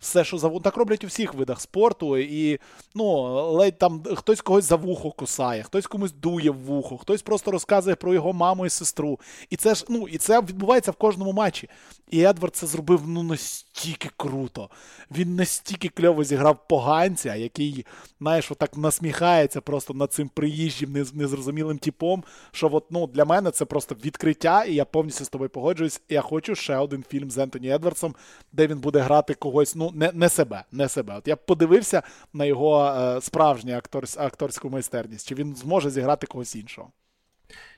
[0.00, 2.58] все, що за так роблять у всіх видах спорту, і
[2.94, 7.50] ну, ледь там хтось когось за вухо кусає, хтось комусь дує в вухо, хтось просто
[7.50, 9.20] розказує про його маму і сестру.
[9.50, 11.68] І це ж ну, і це відбувається в кожному матчі.
[12.10, 14.70] І Едвард це зробив ну настільки круто.
[15.10, 17.86] Він настільки кльово зіграв поганця, який,
[18.20, 22.24] знаєш, отак насміхається просто над цим приїжджим, незрозумілим типом.
[22.52, 26.00] Що от, ну, для мене це просто відкриття, і я повністю з тобою погоджуюсь.
[26.08, 28.14] Я хочу ще один фільм з Ентоні Едвардсом,
[28.52, 30.64] де він буде грати когось, ну, не не себе.
[30.72, 31.16] не себе.
[31.16, 36.26] От Я б подивився на його е, справжню акторсь, акторську майстерність, чи він зможе зіграти
[36.26, 36.92] когось іншого.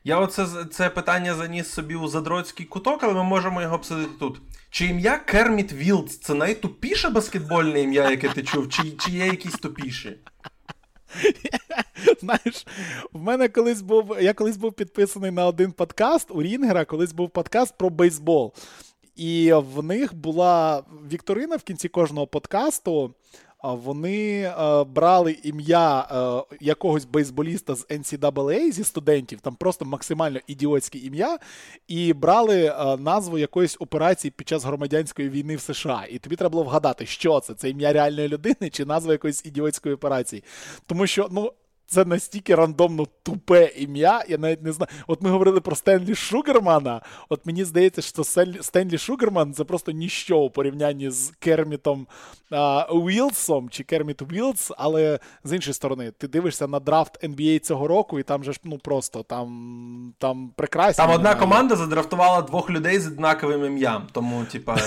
[0.05, 4.41] Я оце це питання заніс собі у задроцький куток, але ми можемо його обсудити тут.
[4.71, 9.55] Чи ім'я Керміт Вілдс це найтупіше баскетбольне ім'я, яке ти чув, чи, чи є якісь
[9.55, 10.17] тупіші?
[12.21, 12.67] Знаєш,
[13.13, 14.17] в мене колись був.
[14.21, 18.55] Я колись був підписаний на один подкаст у Рінгера, колись був подкаст про бейсбол.
[19.21, 23.15] І в них була Вікторина в кінці кожного подкасту.
[23.63, 30.99] Вони е, брали ім'я е, якогось бейсболіста з NCAA зі студентів, там просто максимально ідіотське
[30.99, 31.39] ім'я,
[31.89, 36.07] і брали е, назву якоїсь операції під час громадянської війни в США.
[36.11, 39.95] І тобі треба було вгадати, що це це ім'я реальної людини чи назва якоїсь ідіотської
[39.95, 40.45] операції.
[40.87, 41.53] Тому що, ну
[41.91, 44.23] це настільки рандомно тупе ім'я.
[44.29, 44.89] Я навіть не знаю.
[45.07, 47.01] От ми говорили про Стенлі Шугермана.
[47.29, 48.25] От мені здається, що
[48.61, 52.07] Стенлі Шугерман це просто ніщо у порівнянні з Кермітом
[52.51, 57.89] а, Уілсом чи Керміт Уілс, але з іншої сторони, ти дивишся на драфт NBA цього
[57.89, 61.05] року, і там же ж ну просто там там прекрасні.
[61.05, 64.07] Там одна команда задрафтувала двох людей з однаковим ім'ям.
[64.13, 64.79] Тому, типа.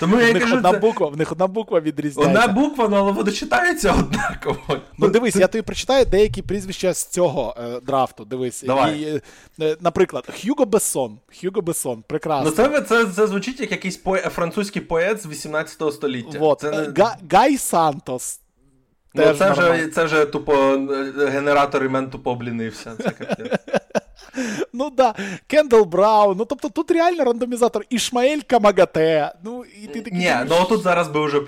[0.00, 0.78] Тому я в них кажу, одна це...
[0.78, 2.40] буква, в них одна буква відрізняється.
[2.40, 4.80] Одна буква, ну, але воно читається однаково.
[4.98, 8.24] Ну дивись, я тобі прочитаю деякі прізвища з цього е, драфту.
[8.24, 8.98] Дивись, Давай.
[9.00, 9.22] І,
[9.64, 11.18] е, наприклад, Хьюго Бессон.
[11.40, 12.50] Хьюго Бессон, прекрасно.
[12.50, 14.16] Ну це це, це звучить як якийсь по...
[14.16, 16.38] французький поет з 18 століття.
[16.38, 16.60] Вот.
[16.60, 17.02] Це не...
[17.02, 17.16] Га...
[17.30, 18.40] Гай Сантос.
[19.14, 22.92] Ну, це, вже, це вже тупо е, генератор імен тупо облінився.
[22.98, 23.60] Це капець.
[24.72, 25.14] Ну да,
[25.46, 26.36] Кендал Браун.
[26.38, 27.84] Ну тобто тут реально рандомізатор.
[27.90, 29.32] Ішмаель Камагате.
[29.44, 30.18] Ну, і ти такий.
[30.18, 31.40] Ні, ну тут зараз би вже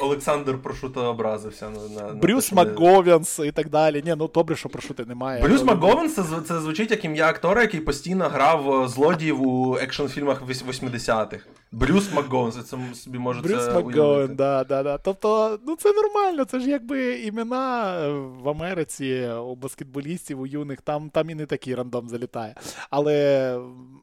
[0.00, 1.70] Олександр Прошута образився.
[1.70, 4.02] На, на, Брюс МакГовенс і так далі.
[4.06, 5.42] Ні, ну добре, що прошути немає.
[5.42, 9.76] Брюс Але- МакГовенс це, це звучить як ім'я актора, який постійно грав е, злодіїв у
[9.76, 11.44] екшн-фільмах 80-х.
[11.72, 13.84] Брюс МакГовенс, це собі можете Брюс уявити.
[13.98, 14.98] МакГоуен, да, да, да.
[14.98, 18.10] Тобто, ну це нормально, це ж якби імена е,
[18.42, 22.54] в Америці у баскетболістів, у юних, там, там і не такий рандом залітає.
[22.90, 23.58] Але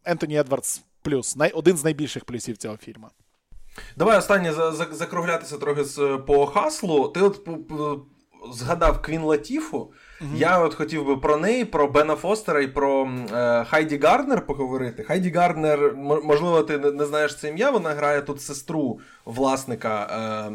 [0.06, 3.08] Ентоні Едвардс плюс, один з найбільших плюсів цього фільму.
[3.98, 7.08] Давай останнє за, за, закруглятися трохи з, по хаслу.
[7.08, 7.50] Ти от
[8.52, 9.92] згадав Квін Латіфу.
[10.36, 15.04] Я от хотів би про неї, про Бена Фостера і про е, Хайді Гарднер поговорити.
[15.04, 20.04] Хайді Гарднер, можливо, ти не, не знаєш це ім'я, вона грає тут сестру власника
[20.50, 20.52] е,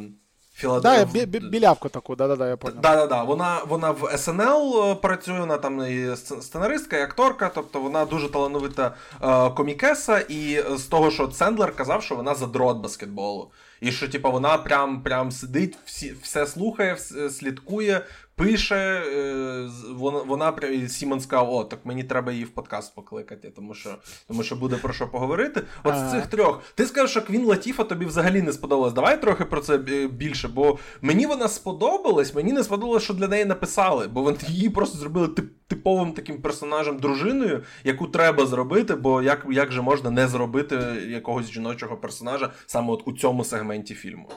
[0.83, 2.77] Да, бі- бі- білявку таку, да, да, да, я понял.
[2.83, 3.23] Да, да, да.
[3.23, 8.29] Вона, вона в СНЛ е, працює, вона там і сценаристка, і акторка, тобто вона дуже
[8.33, 13.51] талановита е, комікеса, і з того, що Сендлер казав, що вона задрот баскетболу.
[13.81, 18.01] І що, типу, вона прям, прям сидить, всі, все слухає, вс- слідкує,
[18.37, 19.03] пише.
[19.07, 20.55] Е, вона, вона
[20.89, 23.97] Сімон сказав, о, так мені треба її в подкаст покликати, тому що,
[24.29, 25.63] тому що буде про що поговорити.
[25.85, 26.63] От з цих трьох.
[26.75, 28.93] Ти сказав, що Квін Латіфа тобі взагалі не сподобалась.
[28.93, 33.29] Давай трохи про це е, більше, бо мені вона сподобалась, мені не сподобалось, що для
[33.29, 38.95] неї написали, бо вони її просто зробили тип, типовим таким персонажем, дружиною, яку треба зробити,
[38.95, 40.77] бо як, як же можна не зробити
[41.09, 44.29] якогось жіночого персонажа саме от у цьому сегменті фільму.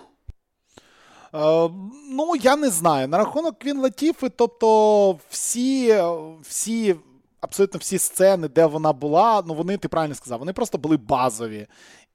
[1.34, 1.70] Е,
[2.12, 3.08] ну, я не знаю.
[3.08, 6.04] На рахунок Квін Латіфи, тобто всі,
[6.42, 6.96] всі,
[7.42, 11.68] абсолютно всі сцени, де вона була, ну вони, ти правильно сказав, вони просто були базові.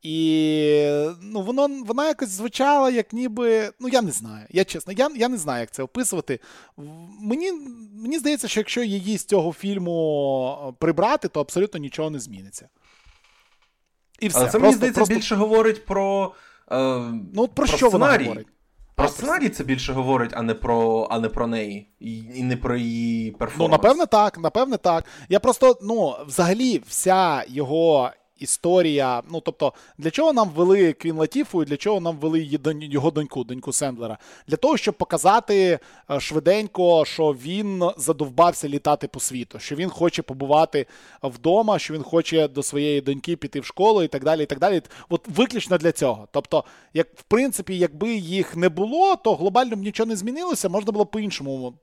[0.02, 0.86] І
[1.22, 3.70] ну, воно, вона якось звучала, як ніби.
[3.80, 4.46] Ну, я не знаю.
[4.50, 6.40] Я чесно, я, я не знаю, як це описувати.
[7.20, 7.52] Мені,
[7.94, 12.68] мені здається, що якщо її з цього фільму прибрати, то абсолютно нічого не зміниться.
[14.20, 14.38] І все.
[14.40, 16.34] Але це мені здається просто- більше говорить про.
[16.70, 16.76] Е,
[17.34, 18.46] Ну, от про, про що вона говорить?
[19.02, 21.88] Про сценарій це більше говорить, а не про, а не про неї.
[22.00, 25.04] І, не про її Ну, напевне, так, напевне, так.
[25.28, 28.10] Я просто, ну, взагалі, вся його
[28.42, 29.22] історія.
[29.30, 33.10] Ну, тобто, для чого нам ввели Квін Латіфу і для чого нам ввели її його
[33.10, 34.18] доньку, доньку Сендлера?
[34.46, 35.78] Для того, щоб показати
[36.10, 40.86] е, швиденько, що він задовбався літати по світу, що він хоче побувати
[41.22, 44.42] вдома, що він хоче до своєї доньки піти в школу і так далі.
[44.42, 44.82] і так далі.
[45.08, 46.28] От виключно для цього.
[46.32, 50.68] Тобто, як в принципі, якби їх не було, то глобально б нічого не змінилося.
[50.68, 51.74] Можна було по-іншому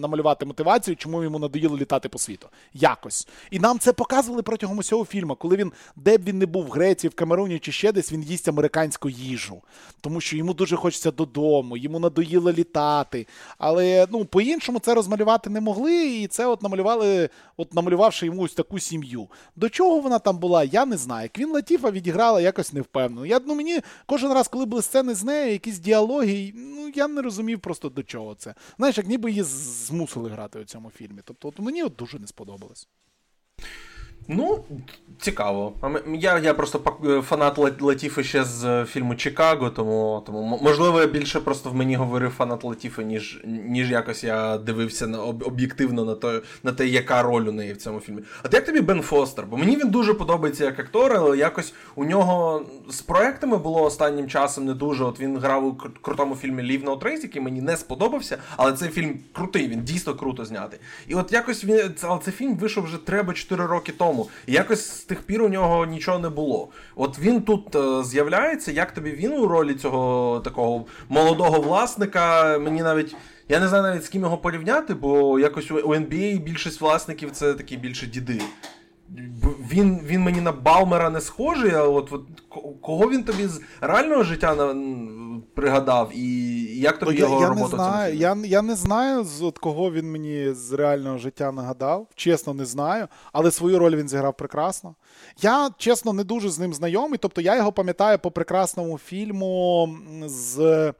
[0.00, 2.48] намалювати мотивацію, чому йому надоїло літати по світу.
[2.74, 3.28] Якось.
[3.50, 5.72] І нам це показували протягом усього фільму, коли він,
[6.06, 9.08] де б він не був в Греції, в Камеруні чи ще десь, він їсть американську
[9.08, 9.62] їжу.
[10.00, 13.26] Тому що йому дуже хочеться додому, йому надоїло літати.
[13.58, 18.54] Але ну, по-іншому це розмалювати не могли, і це от намалювали, от намалювавши йому ось
[18.54, 19.28] таку сім'ю.
[19.56, 21.28] До чого вона там була, я не знаю.
[21.32, 23.26] Квін Латіфа відіграла якось невпевнено.
[23.26, 27.22] Я, ну, мені кожен раз, коли були сцени з нею, якісь діалоги, ну я не
[27.22, 28.54] розумів просто до чого це.
[28.76, 31.20] Знаєш, як ніби її змусили грати у цьому фільмі.
[31.24, 32.88] Тобто, от мені от дуже не сподобалось.
[34.28, 34.64] Ну,
[35.20, 35.72] цікаво.
[35.80, 40.58] А Я, я просто пак- фанат Ла- Латіфи ще з е, фільму Чикаго, тому, тому
[40.62, 45.22] можливо я більше просто в мені говорив фанат Латіфи, ніж, ніж якось я дивився на
[45.22, 48.22] об'єктивно на те, на те, яка роль у неї в цьому фільмі.
[48.44, 49.46] От як тобі Бен Фостер?
[49.46, 54.28] Бо мені він дуже подобається як актор, але якось у нього з проектами було останнім
[54.28, 55.04] часом не дуже.
[55.04, 58.72] От він грав у кру- крутому фільмі Leave No Trace, який мені не сподобався, але
[58.72, 60.78] цей фільм крутий, він дійсно круто знятий.
[61.08, 64.15] І от якось він, але цей фільм вийшов вже треба 4 роки тому.
[64.46, 66.68] І якось з тих пір у нього нічого не було.
[66.96, 72.82] От він тут е, з'являється, як тобі він у ролі цього такого молодого власника, мені
[72.82, 73.16] навіть.
[73.48, 77.54] Я не знаю навіть з ким його порівняти, бо якось у NBA більшість власників це
[77.54, 78.40] такі більше діди.
[79.72, 82.22] Він, він мені на Балмера не схожий, а от, от
[82.82, 84.74] кого він тобі з реального життя на,
[85.54, 86.26] пригадав, і
[86.80, 89.92] як тобі Ну, його я, робота не знаю, я, я не знаю, з от кого
[89.92, 92.06] він мені з реального життя нагадав.
[92.14, 94.94] Чесно, не знаю, але свою роль він зіграв прекрасно.
[95.40, 97.18] Я, чесно, не дуже з ним знайомий.
[97.18, 99.88] Тобто я його пам'ятаю по прекрасному фільму
[100.26, 100.92] з.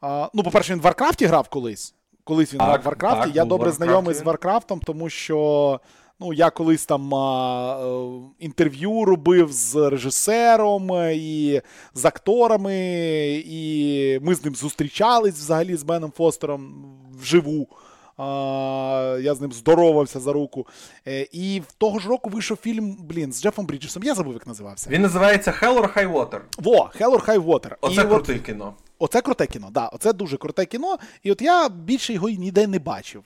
[0.00, 1.94] А, ну, по-перше, він в Варкрафті грав колись.
[2.24, 3.30] Колись він грав в Варкрафті.
[3.34, 5.80] я добре знайомий з Варкрафтом, тому що
[6.20, 11.60] Ну, я колись там а, е, інтерв'ю робив з режисером і
[11.94, 12.76] з акторами,
[13.46, 16.74] і ми з ним зустрічались взагалі з Беном Фостером
[17.20, 17.68] вживу.
[18.16, 20.66] А, Я з ним здоровався за руку.
[21.06, 24.02] Е, і в того ж року вийшов фільм, блін, з Джефом Бріджесом.
[24.02, 24.90] Я забув, як називався.
[24.90, 26.40] Він називається Hell or High Water.
[26.58, 27.76] Во, Hell or High Water.
[27.80, 28.40] Оце і круте от...
[28.40, 28.74] кіно.
[28.98, 30.96] Оце круте кіно, да, оце дуже круте кіно.
[31.22, 33.24] І от я більше його ніде не бачив,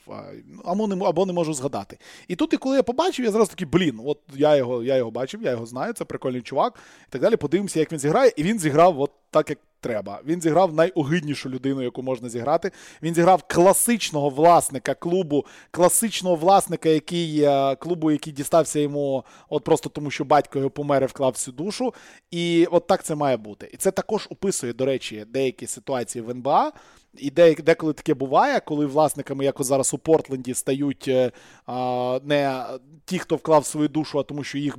[0.64, 1.98] або не або не можу згадати.
[2.28, 5.10] І тут, і коли я побачив, я зразу такий, блін, от я його я його
[5.10, 7.36] бачив, я його знаю, це прикольний чувак і так далі.
[7.36, 8.32] Подивимося, як він зіграє.
[8.36, 10.20] І він зіграв от так, як треба.
[10.26, 12.70] Він зіграв найогиднішу людину, яку можна зіграти.
[13.02, 19.88] Він зіграв класичного власника клубу, класичного власника, який е, клубу, який дістався йому, от просто
[19.88, 21.94] тому, що батько його помер і вклав всю душу.
[22.30, 23.70] І от так це має бути.
[23.72, 26.72] І це також описує, до речі, деякі ситуації в НБА.
[27.14, 31.32] І деколи таке буває, коли власниками, як зараз у Портленді, стають е,
[31.66, 32.64] а, не
[33.04, 34.78] ті, хто вклав свою душу, а тому, що їх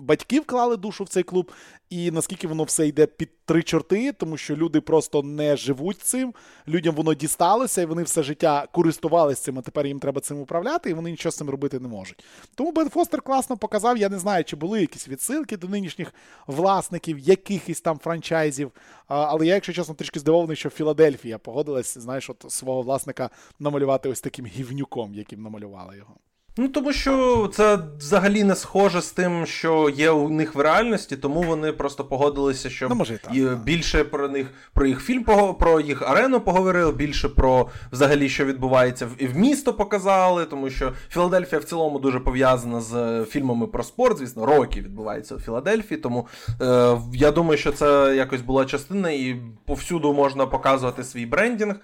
[0.00, 1.52] батьки вклали душу в цей клуб.
[1.90, 6.34] І наскільки воно все йде під три чорти, тому що люди просто не живуть цим,
[6.68, 10.90] людям воно дісталося, і вони все життя користувалися цим, а тепер їм треба цим управляти,
[10.90, 12.24] і вони нічого з цим робити не можуть.
[12.54, 13.98] Тому Бен Фостер класно показав.
[13.98, 16.14] Я не знаю, чи були якісь відсилки до нинішніх
[16.46, 18.72] власників, якихось там франчайзів.
[19.08, 24.20] Але я, якщо чесно, трішки здивований, що Філадельфія погодилась, знаєш, от свого власника намалювати ось
[24.20, 26.14] таким гівнюком, яким намалювали його.
[26.60, 31.16] Ну, тому що це взагалі не схоже з тим, що є у них в реальності,
[31.16, 35.24] тому вони просто погодилися, щоб ну, може, і так, більше про них про їх фільм
[35.58, 40.92] про їх арену поговорили, більше про взагалі, що відбувається і в місто показали, тому що
[41.10, 44.18] Філадельфія в цілому дуже пов'язана з фільмами про спорт.
[44.18, 46.00] Звісно, роки відбувається у Філадельфії.
[46.00, 46.26] Тому
[46.60, 49.36] е, я думаю, що це якось була частина, і
[49.66, 51.74] повсюду можна показувати свій брендінг,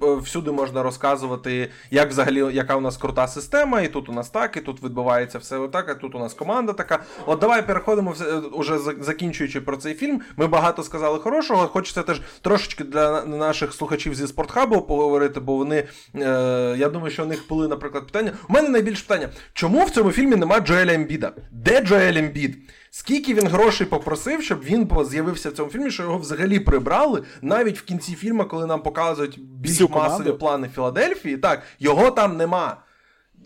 [0.00, 4.30] повсюди можна розказувати, як взагалі яка у нас крута система, і тут тут у нас
[4.30, 7.02] так, і тут відбувається все отак, а тут у нас команда така.
[7.26, 10.20] От давай переходимо е, уже закінчуючи про цей фільм.
[10.36, 11.66] Ми багато сказали хорошого.
[11.66, 15.84] Хочеться теж трошечки для наших слухачів зі спортхабу поговорити, бо вони.
[16.14, 18.32] Е, Я думаю, що у них були, наприклад, питання.
[18.48, 21.32] У мене найбільше питання: чому в цьому фільмі нема Джоеля Ембіда?
[21.50, 22.56] Де Джоель Ембід?
[22.90, 27.78] Скільки він грошей попросив, щоб він з'явився в цьому фільмі, що його взагалі прибрали навіть
[27.78, 32.76] в кінці фільму, коли нам показують більш масові плани Філадельфії, так його там нема.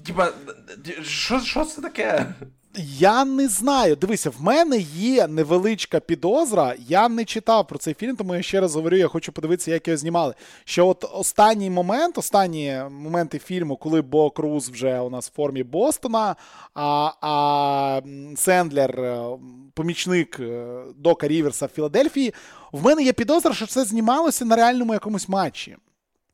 [0.05, 0.33] Типа,
[1.03, 2.27] що що це таке?
[2.79, 3.97] Я не знаю.
[3.97, 6.75] Дивися, в мене є невеличка підозра.
[6.89, 9.89] Я не читав про цей фільм, тому я ще раз говорю, я хочу подивитися, як
[9.89, 10.35] його знімали.
[10.65, 15.63] Що от останній момент, останні моменти фільму, коли Бо Круз вже у нас в формі
[15.63, 16.37] Бостона,
[16.75, 18.01] а а
[18.37, 19.25] Сендлер, е,
[19.75, 22.35] помічник е, Дока Ріверса в Філадельфії,
[22.73, 25.77] в мене є підозра, що це знімалося на реальному якомусь матчі.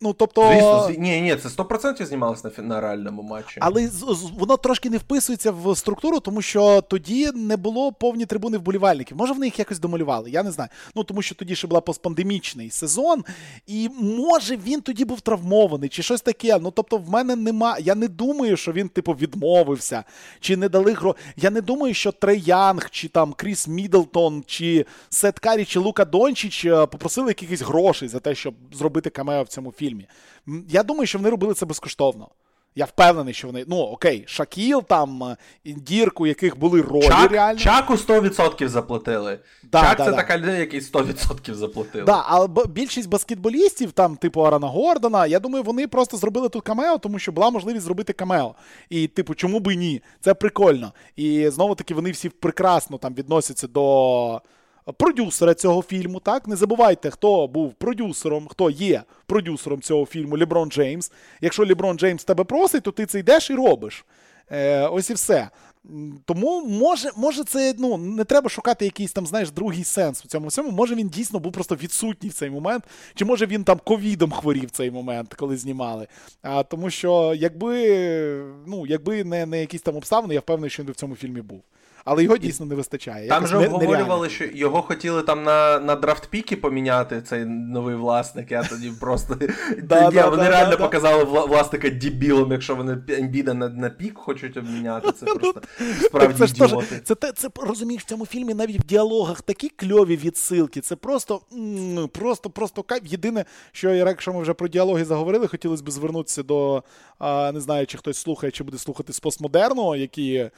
[0.02, 0.48] Ну, тобто...
[0.52, 3.58] Звісно, ні, ні, це 100% знімалося на на реальному матчі.
[3.60, 3.90] Але
[4.38, 9.16] воно трошки не вписується в структуру, тому що тоді не було повні трибуни вболівальників.
[9.16, 10.70] Може, вони їх якось домалювали, я не знаю.
[10.94, 13.24] Ну, тому що тоді ще була постпандемічний сезон,
[13.66, 16.58] і може він тоді був травмований, чи щось таке.
[16.58, 17.78] Ну, тобто, в мене нема.
[17.78, 20.04] Я не думаю, що він, типу, відмовився,
[20.40, 21.16] чи не дали гро.
[21.36, 26.04] Я не думаю, що Трей Янг, чи там Кріс Мідлтон, чи Сет Карі, чи Лука
[26.04, 30.06] Дончич е, попросили якихось грошей за те, щоб зробити камео в цьому фільмі фільмі.
[30.68, 32.28] Я думаю, що вони робили це безкоштовно.
[32.74, 33.64] Я впевнений, що вони.
[33.68, 37.60] Ну, окей, Шакіл, там, Індірку, яких були ролі Чак, реально.
[37.60, 39.38] Чаку 100% заплатили.
[39.72, 40.16] Да, Чак да, це да.
[40.16, 42.04] така людина, який 100% заплатили.
[42.04, 46.98] Да, але більшість баскетболістів, там, типу Арана Гордона, я думаю, вони просто зробили тут камео,
[46.98, 48.54] тому що була можливість зробити камео.
[48.90, 50.02] І, типу, чому би ні?
[50.20, 50.92] Це прикольно.
[51.16, 54.40] І знову таки вони всі прекрасно там відносяться до
[54.98, 56.20] продюсера цього фільму.
[56.20, 61.12] Так, не забувайте, хто був продюсером, хто є продюсером цього фільму Ліброн Джеймс.
[61.40, 64.04] Якщо Ліброн Джеймс тебе просить, то ти це йдеш і робиш.
[64.50, 65.48] Е, Ось і все.
[66.24, 70.48] Тому може, може, це ну не треба шукати якийсь там, знаєш, другий сенс у цьому
[70.48, 70.70] всьому.
[70.70, 74.66] Може він дійсно був просто відсутній в цей момент, чи може він там ковідом хворів
[74.66, 76.06] в цей момент, коли знімали.
[76.42, 77.74] А тому що, якби
[78.66, 81.62] ну, якби не не якісь там обставини, я впевнений, що він в цьому фільмі був
[82.04, 83.28] але його дійсно не вистачає.
[83.28, 88.50] Там же обговорювали, що його хотіли там на на драфт-піки поміняти, цей новий власник.
[88.50, 89.34] Я тоді просто
[90.30, 95.12] вони реально показали власника дібілом, якщо вони Ембіда на пік хочуть обміняти.
[95.12, 95.60] Це просто
[96.00, 97.00] справді ідіоти.
[97.04, 100.80] Це це розумієш в цьому фільмі навіть в діалогах такі кльові відсилки.
[100.80, 101.40] Це просто
[102.12, 103.02] просто, просто кайф.
[103.06, 106.82] Єдине, що якщо ми вже про діалоги заговорили, хотілося б звернутися до
[107.52, 110.50] не знаю, чи хтось слухає, чи буде слухати з постмодерну, які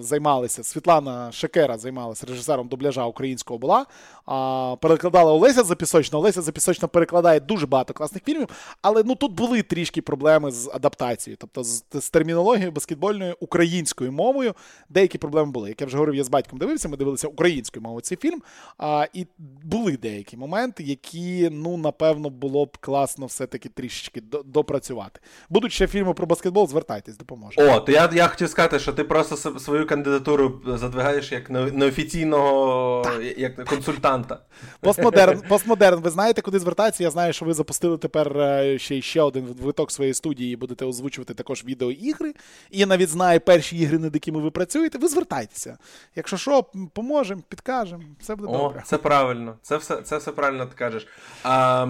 [0.00, 0.62] займалися.
[0.62, 3.86] Світлана Шекера займалася режисером дубляжа українського була.
[4.26, 6.18] А, Перекладала Олеся Запісочна.
[6.18, 8.48] Олеся Запісочна перекладає дуже багато класних фільмів,
[8.82, 14.54] але ну тут були трішки проблеми з адаптацією, тобто з, з термінологією баскетбольною українською мовою.
[14.88, 15.68] Деякі проблеми були.
[15.68, 18.42] Як я вже говорив, я з батьком дивився, ми дивилися українською мовою цей фільм.
[18.78, 19.26] А, І
[19.64, 25.20] були деякі моменти, які, ну, напевно, було б класно все-таки трішечки допрацювати.
[25.48, 27.56] Будуть ще фільми про баскетбол, звертайтесь, допоможе.
[27.60, 33.04] О, то я я хотів сказати, що ти просто свою кандидатуру задвигаєш як неофіційного
[33.36, 34.38] як консультанта.
[34.80, 36.00] Постмодерн, постмодерн.
[36.00, 37.02] Ви знаєте, куди звертатися?
[37.02, 40.84] Я знаю, що ви запустили тепер е, ще ще один виток своєї студії і будете
[40.84, 42.34] озвучувати також відеоігри.
[42.70, 44.98] І я навіть знаю перші ігри, над якими ви працюєте.
[44.98, 45.78] Ви звертайтеся.
[46.16, 48.02] Якщо що, поможемо, підкажемо.
[48.20, 48.82] Все буде О, добре.
[48.86, 49.56] Це правильно.
[49.62, 51.06] Це все це все правильно ти кажеш.
[51.42, 51.86] А,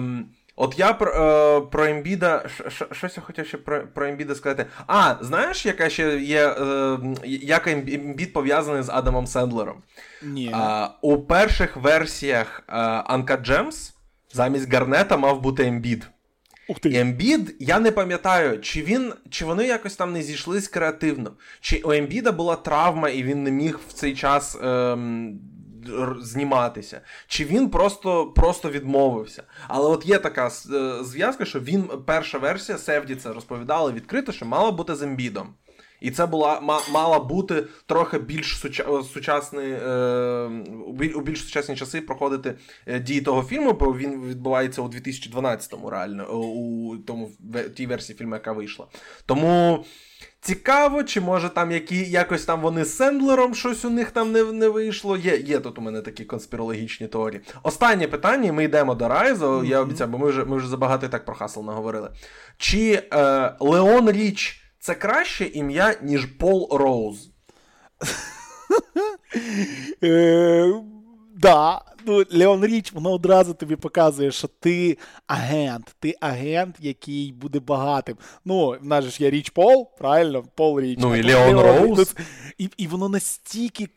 [0.61, 2.45] От я про е, про Ембіда,
[2.91, 4.65] щось я хотів ще про про Ембіда сказати.
[4.87, 9.83] А, знаєш, яка ще є, е, як Ембід пов'язаний з Адамом Сендлером?
[10.23, 10.51] Ні.
[10.53, 12.63] А, У перших версіях
[13.05, 13.93] Uncut Gems
[14.33, 16.09] замість Гарнета мав бути Ембід.
[16.67, 16.89] Ух ти.
[16.89, 21.31] І Ембід, я не пам'ятаю, чи він, чи вони якось там не зійшлись креативно,
[21.61, 24.57] чи у Ембіда була травма, і він не міг в цей час.
[24.63, 24.97] Е,
[26.19, 29.43] зніматися, чи він просто просто відмовився.
[29.67, 34.45] Але от є така е, зв'язка, що він перша версія Севді це розповідала відкрито, що
[34.45, 35.53] мала бути з Ембідом.
[36.01, 40.49] І це була мала бути трохи більш суча, сучасний, е,
[41.15, 42.53] у більш сучасні часи проходити
[42.85, 48.17] е, дії того фільму, бо він відбувається у 2012-му, реально, у тому в тій версії
[48.17, 48.87] фільму, яка вийшла.
[49.25, 49.85] Тому
[50.43, 54.43] Цікаво, чи може там які якось там вони з Сендлером щось у них там не
[54.43, 55.17] не вийшло.
[55.17, 57.41] Є є тут у мене такі конспірологічні теорії.
[57.63, 59.45] Останнє питання, ми йдемо до Rise- у.
[59.45, 59.65] Mm-hmm.
[59.65, 62.09] Я обіцяю, бо ми вже ми вже забагато і так про Хасл наговорили.
[62.57, 67.29] Чи е, Леон Річ це краще ім'я, ніж Пол Роуз?
[70.03, 70.73] Е,
[71.35, 77.59] да, ну, Леон Річ, воно одразу тобі показує, що ти агент, ти агент, який буде
[77.59, 78.17] багатим.
[78.45, 80.43] Ну, в нас ж є Річ Пол, правильно?
[80.55, 80.99] Пол Річ.
[81.01, 82.15] Ну, і Леон Роуз.
[82.57, 83.87] І і воно настільки.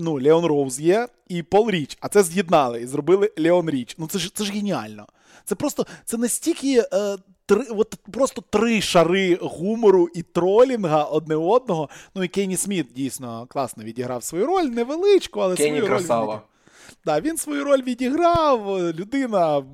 [0.00, 3.94] Ну, Леон Роуз є, і Пол Річ, а це з'єднали і зробили Леон Річ.
[3.98, 5.06] Ну, це ж це ж геніально.
[5.44, 6.84] Це просто це настільки.
[6.92, 7.16] Е,
[7.50, 11.88] Три, от Просто три шари гумору і тролінга одне одного.
[12.14, 16.34] Ну і Кенні Сміт дійсно класно відіграв свою роль, невеличку, але Кенні свою красава.
[16.34, 16.40] роль.
[17.04, 19.64] Да, Він свою роль відіграв, людина,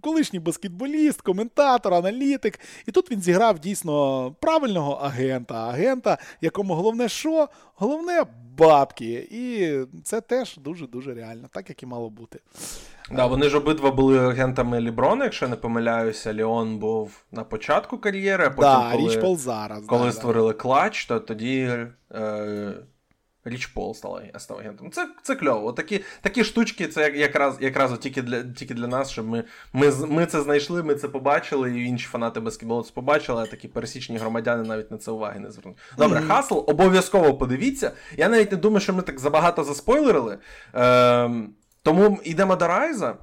[0.00, 2.60] колишній баскетболіст, коментатор, аналітик.
[2.86, 7.48] І тут він зіграв дійсно правильного агента, агента, якому головне що?
[7.74, 8.24] Головне
[8.58, 9.28] бабки.
[9.30, 9.72] І
[10.04, 12.40] це теж дуже-дуже реально, так як і мало бути.
[13.10, 18.46] Да, Вони ж обидва були агентами Ліброна, якщо не помиляюся, Леон був на початку кар'єри,
[18.46, 20.58] а потім, да, коли, Річ Пол зараз, коли да, створили да.
[20.58, 21.76] клач, то тоді.
[22.14, 22.74] Е,
[23.44, 24.90] Річ Пол стала став агентом.
[24.90, 25.72] Це це кльово.
[25.72, 30.26] Такі такі штучки, це якраз якраз тільки для тільки для нас, щоб ми ми, ми
[30.26, 34.68] це знайшли, ми це побачили, і інші фанати баскетболу це побачили, а такі пересічні громадяни
[34.68, 35.76] навіть на це уваги не звернуть.
[35.98, 36.26] Добре, mm-hmm.
[36.26, 37.92] Хасл, обов'язково подивіться.
[38.16, 40.38] Я навіть не думаю, що ми так забагато заспойлерили.
[40.74, 41.30] Е,
[41.84, 43.16] Тому йдемо до Райза.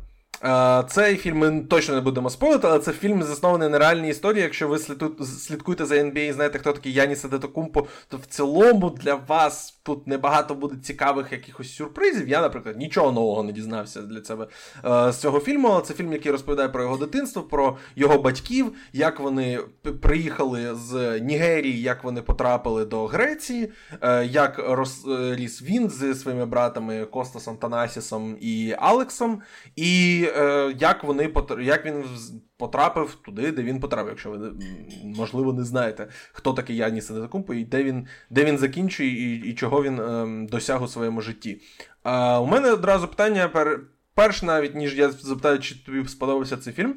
[0.89, 4.44] Цей фільм ми точно не будемо спойлити, але це фільм заснований на реальній історії.
[4.44, 4.80] Якщо ви
[5.26, 10.08] слідкуєте за NBA і знаєте, хто такий Яніс Адетокумпо, то в цілому для вас тут
[10.08, 12.28] небагато буде цікавих якихось сюрпризів.
[12.28, 14.48] Я, наприклад, нічого нового не дізнався для себе
[15.12, 15.68] з цього фільму.
[15.68, 19.60] Але Це фільм, який розповідає про його дитинство, про його батьків, як вони
[20.02, 23.72] приїхали з Нігерії, як вони потрапили до Греції,
[24.02, 24.62] е, як
[25.32, 29.42] ріс він зі своїми братами Костасом Танасісом і Алексом.
[29.76, 30.31] І е,
[30.78, 32.06] як вони як він
[32.58, 34.52] потрапив туди, де він потрапив, якщо ви
[35.04, 39.54] можливо не знаєте, хто такий Яніс Адетокумпо і де він де він закінчує, і і
[39.54, 41.62] чого він е, досяг у своєму житті.
[42.06, 43.80] Е, у мене одразу питання пер,
[44.16, 46.96] перш навіть ніж я запитаю, чи тобі сподобався цей фільм.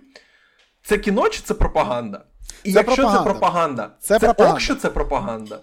[0.83, 2.25] Це кіно чи це пропаганда?
[2.65, 3.19] І це якщо пропаганда.
[3.19, 4.55] це пропаганда, це, це пропаганда.
[4.55, 5.61] ок, що це пропаганда?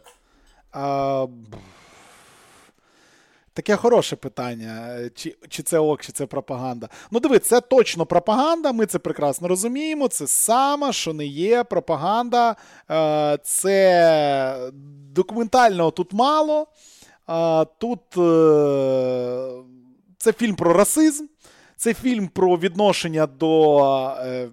[0.71, 1.27] А...
[3.61, 6.89] Таке хороше питання, чи чи це ок, чи це пропаганда.
[7.11, 10.07] Ну, диви, це точно пропаганда, ми це прекрасно розуміємо.
[10.07, 12.55] Це саме, що не є пропаганда.
[12.91, 14.71] Е, це
[15.11, 16.67] документального тут мало.
[17.77, 19.63] Тут е,
[20.17, 21.25] це фільм про расизм,
[21.77, 23.79] це фільм про відношення до
[24.19, 24.49] е,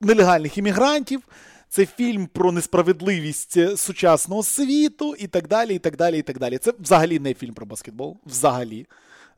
[0.00, 1.22] нелегальних іммігрантів.
[1.68, 5.74] Це фільм про несправедливість е, сучасного світу і так далі.
[5.74, 6.58] і так далі, і так далі.
[6.58, 8.16] Це взагалі не фільм про баскетбол.
[8.26, 8.86] Взагалі.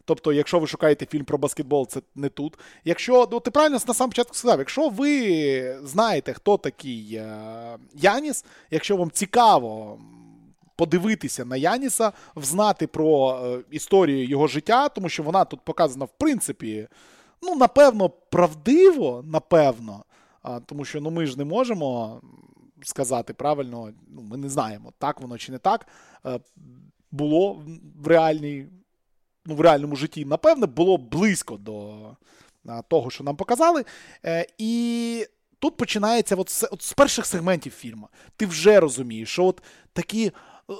[0.04, 2.58] Тобто, якщо ви шукаєте фільм про баскетбол, це не тут.
[2.84, 8.44] Якщо, ну ти правильно на самому початку сказав, якщо ви знаєте, хто такий е, Яніс,
[8.70, 9.98] якщо вам цікаво
[10.76, 16.12] подивитися на Яніса, взнати про е, історію його життя, тому що вона тут показана, в
[16.18, 16.88] принципі,
[17.42, 20.04] ну, напевно, правдиво, напевно.
[20.66, 22.20] Тому що ну, ми ж не можемо
[22.82, 25.86] сказати правильно, ну, ми не знаємо, так воно чи не так.
[26.26, 26.40] Е,
[27.10, 27.62] було
[27.96, 28.66] в реальній,
[29.46, 31.96] ну, в реальному житті, напевне, було близько до
[32.88, 33.84] того, що нам показали.
[34.24, 35.26] Е, і
[35.58, 38.08] тут починається от от з перших сегментів фільму.
[38.36, 39.62] Ти вже розумієш, що от
[39.92, 40.32] такі е,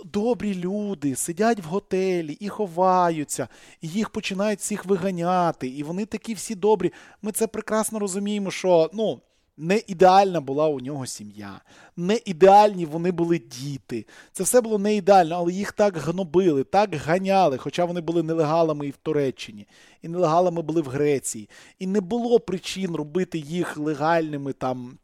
[0.04, 3.48] добрі люди сидять в готелі і ховаються,
[3.80, 6.92] і їх починають всіх виганяти, і вони такі всі добрі.
[7.22, 9.20] Ми це прекрасно розуміємо, що ну.
[9.62, 11.60] Не ідеальна була у нього сім'я,
[11.96, 14.06] не ідеальні вони були діти.
[14.32, 18.86] Це все було не ідеально, але їх так гнобили, так ганяли, хоча вони були нелегалами
[18.86, 19.66] і в Туреччині,
[20.02, 21.48] і нелегалами були в Греції.
[21.78, 24.98] І не було причин робити їх легальними там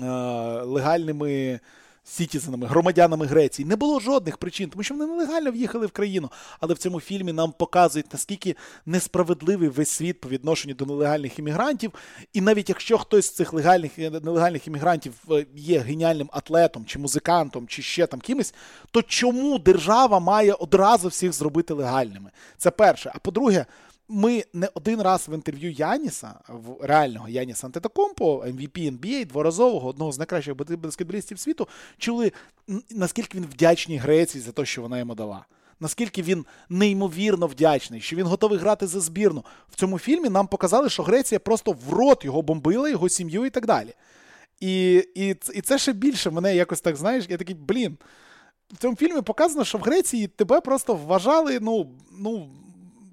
[0.00, 0.04] е-
[0.62, 1.60] легальними
[2.08, 3.68] сітізенами, громадянами Греції.
[3.68, 6.30] Не було жодних причин, тому що вони нелегально в'їхали в країну.
[6.60, 8.56] Але в цьому фільмі нам показують, наскільки
[8.86, 11.92] несправедливий весь світ по відношенню до нелегальних іммігрантів.
[12.32, 17.66] І навіть якщо хтось з цих легальних нелегальних іммігрантів е, є геніальним атлетом чи музикантом,
[17.66, 18.54] чи ще там кимось,
[18.90, 22.30] то чому держава має одразу всіх зробити легальними?
[22.56, 23.12] Це перше.
[23.14, 23.66] А по-друге,
[24.08, 30.12] ми не один раз в інтерв'ю Яніса, в реального Яніса Антетокомпо, MVP NBA, дворазового, одного
[30.12, 32.32] з найкращих баскетболістів світу, чули,
[32.90, 35.46] наскільки він вдячний Греції за те, що вона йому дала.
[35.80, 39.44] Наскільки він неймовірно вдячний, що він готовий грати за збірну.
[39.70, 43.50] В цьому фільмі нам показали, що Греція просто в рот його бомбила, його сім'ю і
[43.50, 43.94] так далі.
[44.60, 47.98] І і, і це ще більше мене якось так, знаєш, я такий, блін.
[48.72, 52.50] В цьому фільмі показано, що в Греції тебе просто вважали, ну, ну,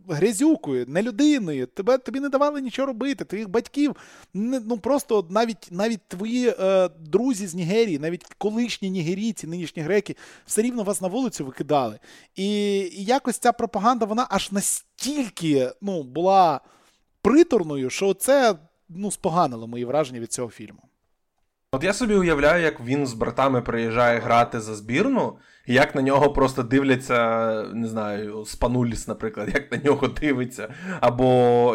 [0.10, 1.68] грязюкою, не людиною.
[1.68, 3.26] Тебе тобі не давали нічого робити.
[3.26, 3.96] Твоїх батьків
[4.34, 10.16] не, ну просто навіть навіть твої е, друзі з Нігерії, навіть колишні нігерійці, нинішні греки,
[10.46, 12.00] все рівно вас на вулицю викидали.
[12.36, 12.46] І,
[12.78, 16.62] і якось ця пропаганда, вона аж настільки ну, була
[17.22, 18.56] приторною, що це
[18.90, 20.80] ну, споганило мої враження від цього фільму.
[21.72, 25.38] От я собі уявляю, як він з братами приїжджає грати за збірну,
[25.68, 30.74] як на нього просто дивляться, не знаю, Спануліс, наприклад, як на нього дивиться.
[31.00, 31.26] Або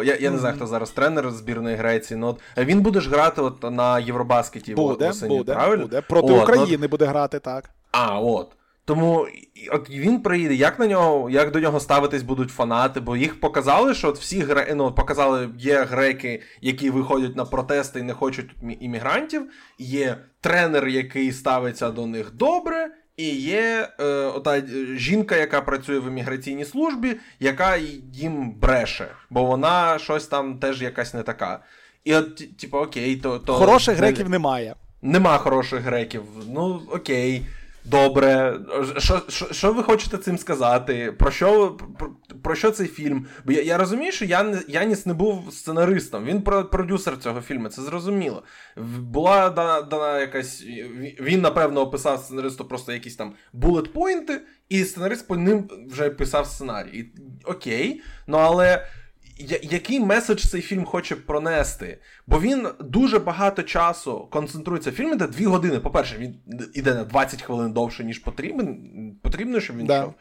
[0.05, 2.17] я я не знаю, хто зараз тренер збірної Греції.
[2.19, 5.83] ну от Він буде ж грати от на Євробаскеті буде, восені, буде, правильно?
[5.83, 6.01] Буде.
[6.01, 6.91] Проти от, України от...
[6.91, 7.69] буде грати, так.
[7.91, 8.51] А, от.
[8.85, 9.27] Тому
[9.71, 13.93] от він приїде, як на нього, як до нього ставитись будуть фанати, бо їх показали,
[13.93, 14.73] що от всі гре...
[14.75, 21.31] ну, показали, є греки, які виходять на протести і не хочуть іммігрантів, є тренер, який
[21.31, 22.89] ставиться до них добре,
[23.21, 24.61] і є е, ота
[24.95, 27.77] жінка, яка працює в імміграційній службі, яка
[28.13, 31.59] їм бреше, бо вона щось там теж якась не така.
[32.03, 33.39] І от, типу, окей, то.
[33.39, 34.75] то Хороших греків немає.
[35.01, 36.23] Нема хороших греків.
[36.47, 37.45] Ну, окей.
[37.85, 38.59] Добре,
[38.97, 41.11] що що, що ви хочете цим сказати?
[41.11, 43.25] Про що про, про що цей фільм?
[43.45, 47.81] Бо я я розумію, що Ян, Яніс не був сценаристом, він продюсер цього фільму, це
[47.81, 48.43] зрозуміло.
[48.99, 50.63] Була дана, дана якась.
[51.21, 57.05] Він, напевно, описав сценаристу просто якісь там булет-пойнти, і сценарист по ним вже писав сценарій.
[57.45, 58.85] Окей, ну але
[59.61, 61.99] який меседж цей фільм хоче пронести?
[62.27, 64.91] Бо він дуже багато часу концентрується.
[64.91, 65.79] Фільм іде дві години.
[65.79, 66.35] По-перше, він
[66.73, 68.77] іде на 20 хвилин довше, ніж потрібен,
[69.21, 69.99] потрібно, щоб він да.
[69.99, 70.13] йшов.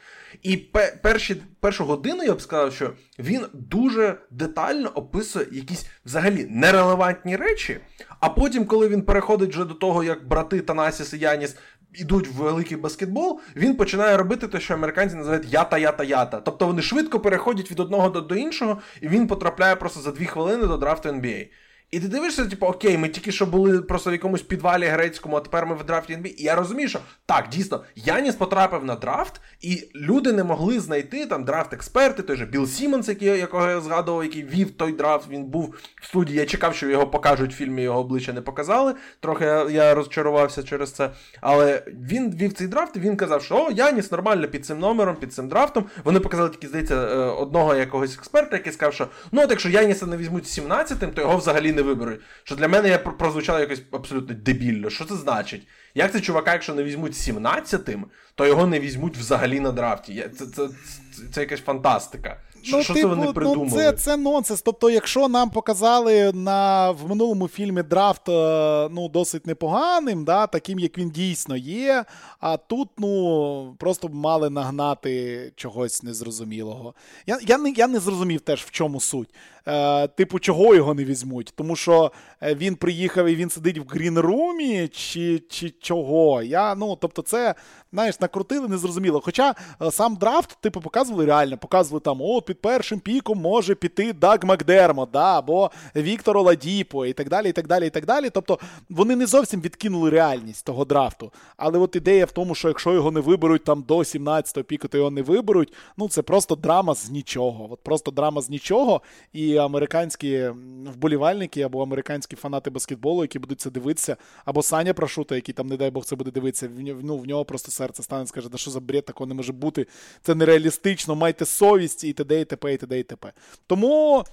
[0.43, 0.57] І
[1.03, 7.81] перші, першу годину я б сказав, що він дуже детально описує якісь взагалі нерелевантні речі.
[8.21, 11.57] А потім, коли він переходить вже до того, як брати Танасіс і Яніс
[11.95, 16.41] ідуть в великий баскетбол, він починає робити те, що американці називають ята-ята-ята.
[16.41, 20.27] Тобто вони швидко переходять від одного до, до іншого, і він потрапляє просто за дві
[20.27, 21.49] хвилини до драфту NBA.
[21.91, 25.41] І ти дивишся, типу, окей, ми тільки що були просто в якомусь підвалі грецькому, а
[25.41, 26.35] тепер ми в драфті NBA.
[26.39, 31.27] І я розумію, що так, дійсно, Яніс потрапив на драфт, і люди не могли знайти
[31.27, 35.45] там драфт-експерти, той же Біл Сімонс, який, якого я згадував, який вів той драфт, він
[35.45, 36.39] був в студії.
[36.39, 38.95] Я чекав, що його покажуть в фільмі, його обличчя не показали.
[39.21, 41.11] Трохи я, розчарувався через це.
[41.41, 45.17] Але він вів цей драфт, і він казав, що о, Яніс нормально під цим номером,
[45.17, 45.85] під цим драфтом.
[46.05, 50.07] Вони показали тільки, здається, е, одного якогось експерта, який сказав, що ну, от якщо Яніса
[50.07, 52.21] не візьмуть 17-тим, то його взагалі не не виберуть.
[52.45, 54.91] Що для мене я прозвучало якось абсолютно дебільно.
[54.91, 55.67] Що це значить?
[55.95, 60.31] Як це чувака, якщо не візьмуть 17-тим, то його не візьмуть взагалі на драфті?
[60.39, 62.41] Це це, це, це якась фантастика.
[62.63, 63.71] Що, ну, що типу, це вони придумали?
[63.71, 64.63] Ну, Це це нонсенс.
[64.63, 70.79] Тобто, якщо нам показали на в минулому фільмі драфт е, ну, досить непоганим, да, таким,
[70.79, 72.05] як він дійсно є,
[72.41, 76.95] а тут ну, просто б мали нагнати чогось незрозумілого.
[77.27, 79.29] Я я, не я не зрозумів теж, в чому суть.
[79.67, 81.53] Е, типу, чого його не візьмуть?
[81.57, 86.43] Тому що е, він приїхав і він сидить в грінрумі, чи чи чого?
[86.43, 87.55] Я, ну, Тобто, це,
[87.93, 89.21] знаєш, накрутили, незрозуміло.
[89.25, 94.13] Хоча е, сам драфт, типу, показували реально, показували там, от під першим піком може піти
[94.13, 97.49] Даг Макдермо, да, або Віктор Оладіпо, і так далі.
[97.49, 98.31] і так далі, і так далі.
[98.31, 98.59] Тобто
[98.91, 101.33] вони не зовсім відкинули реальність того драфту.
[101.57, 104.99] Але от ідея в тому, що якщо його не виберуть там до 17-го піку, то
[104.99, 105.73] його не виберуть.
[105.97, 107.69] Ну, це просто драма з нічого.
[107.71, 109.01] От Просто драма з нічого.
[109.33, 110.49] І американські
[110.95, 115.77] вболівальники або американські фанати баскетболу, які будуть це дивитися, або Саня Прошута, який там, не
[115.77, 116.71] дай Бог, це буде дивитися,
[117.03, 119.87] ну, в нього просто серце стане скаже, да що за бред, такого не може бути.
[120.23, 122.41] Це нереалістично, майте совість і т.д.
[122.41, 122.75] і т.п.
[122.75, 122.99] і т.д.
[122.99, 123.33] і т.п.
[123.67, 124.25] Тому.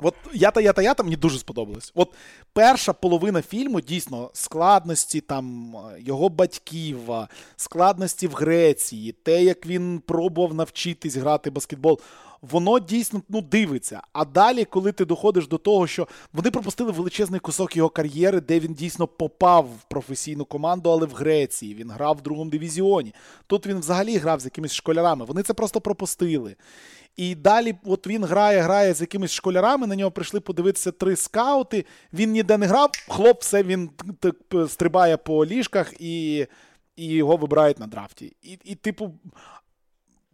[0.00, 1.92] От ята ята ята мені дуже сподобалось.
[1.94, 2.14] От
[2.52, 6.98] перша половина фільму дійсно складності там його батьків,
[7.56, 12.00] складності в Греції, те, як він пробував навчитись грати баскетбол.
[12.42, 14.00] Воно дійсно ну, дивиться.
[14.12, 18.60] А далі, коли ти доходиш до того, що вони пропустили величезний кусок його кар'єри, де
[18.60, 23.14] він дійсно попав в професійну команду, але в Греції він грав в другому дивізіоні.
[23.46, 25.24] Тут він взагалі грав з якимись школярами.
[25.24, 26.56] Вони це просто пропустили.
[27.16, 29.86] І далі, от він грає, грає з якимись школярами.
[29.86, 31.84] На нього прийшли подивитися три скаути.
[32.12, 32.90] Він ніде не грав.
[33.08, 34.34] Хлоп, все він так
[34.68, 36.46] стрибає по ліжках і
[36.98, 38.36] і його вибирають на драфті.
[38.42, 39.14] І, і типу,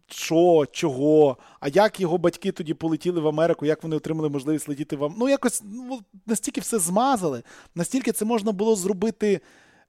[0.07, 1.37] що, чого?
[1.59, 5.19] А як його батьки тоді полетіли в Америку, як вони отримали можливість летіти в Америку?
[5.19, 7.43] Ну, якось ну, настільки все змазали,
[7.75, 9.41] настільки це можна було зробити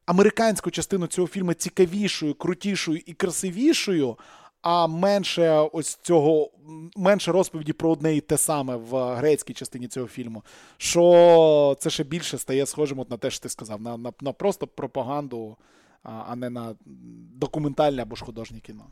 [0.07, 4.17] американську частину цього фільму цікавішою, крутішою і красивішою
[4.69, 6.51] а менше ось цього,
[6.97, 10.43] менше розповіді про одне і те саме в грецькій частині цього фільму.
[10.77, 14.33] Що це ще більше стає схожим от на те, що ти сказав, на, на, на
[14.33, 15.57] просто пропаганду,
[16.03, 16.75] а не на
[17.35, 18.85] документальне або ж художнє кіно.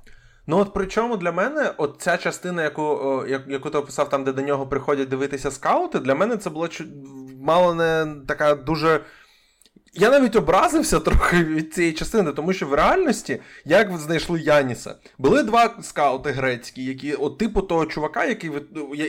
[0.46, 4.42] Ну, от причому для мене, от ця частина, яку яку ти описав, там, де до
[4.42, 6.68] нього приходять дивитися скаути, для мене це було
[7.40, 9.00] мало не така дуже
[9.94, 15.42] я навіть образився трохи від цієї частини, тому що в реальності, як знайшли Яніса, були
[15.42, 18.50] два скаути грецькі, які, от типу того чувака, який,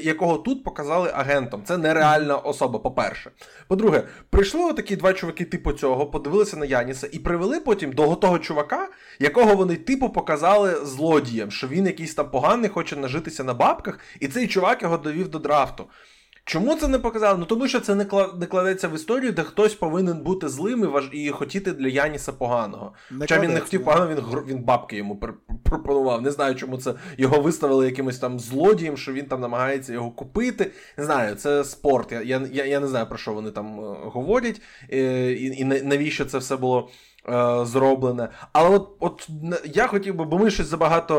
[0.03, 1.61] якого тут показали агентом.
[1.65, 3.31] Це нереальна особа, по-перше.
[3.67, 8.39] По-друге, прийшли отакі два чуваки, типу цього, подивилися на Яніса і привели потім до того
[8.39, 13.99] чувака, якого вони, типу, показали злодієм, що він якийсь там поганий, хоче нажитися на бабках,
[14.19, 15.85] і цей чувак його довів до драфту.
[16.47, 17.37] Чому це не показали?
[17.39, 17.95] Ну тому що це
[18.39, 21.09] не кладеться в історію, де хтось повинен бути злим і, важ...
[21.11, 22.93] і хотіти для Яніса поганого.
[23.11, 25.19] Не Хоча він не хотів поганого, він він бабки йому
[25.63, 26.21] пропонував.
[26.21, 30.71] Не знаю, чому це його виставили якимось там злодієм, що він там намагається його купити.
[30.97, 32.11] Не знаю, це спорт.
[32.11, 34.61] Я я, я не знаю, про що вони там е, говорять,
[34.93, 36.89] е, і, і навіщо це все було.
[37.29, 38.29] Е, зроблене.
[38.53, 39.29] Але от от
[39.65, 41.15] я хотів би, бо ми щось забагато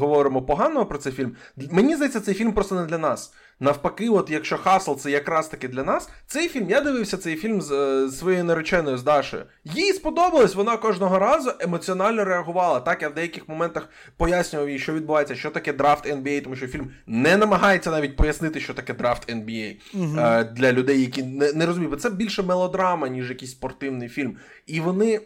[0.00, 1.36] говоримо поганого про цей фільм.
[1.70, 3.32] Мені здається, цей фільм просто не для нас.
[3.60, 7.60] Навпаки, от якщо Хасл це якраз таки для нас, цей фільм, я дивився цей фільм
[7.60, 9.42] з е, своєю нареченою з Дашею.
[9.64, 12.80] Їй сподобалось, вона кожного разу емоціонально реагувала.
[12.80, 16.66] Так, я в деяких моментах пояснював їй, що відбувається, що таке драфт NBA, тому що
[16.66, 20.16] фільм не намагається навіть пояснити, що таке драфт NBA угу.
[20.18, 21.90] е, для людей, які не, не розуміють.
[21.90, 24.36] Бо це більше мелодрама, ніж якийсь спортивний фільм.
[24.66, 25.20] І вони.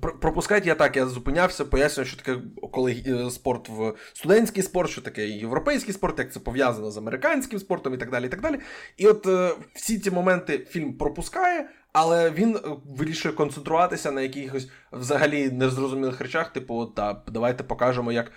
[0.00, 2.38] Пропускайте я так, я зупинявся, пояснюю, що таке
[2.72, 7.58] коли е, спорт в студентський спорт, що таке європейський спорт, як це пов'язано з американським
[7.58, 8.26] спортом і так далі.
[8.26, 8.58] І так далі.
[8.96, 12.60] І от е, всі ці моменти фільм пропускає, але він е,
[12.98, 16.52] вирішує концентруватися на якихось взагалі незрозумілих речах.
[16.52, 18.32] Типу, от, та, давайте покажемо, як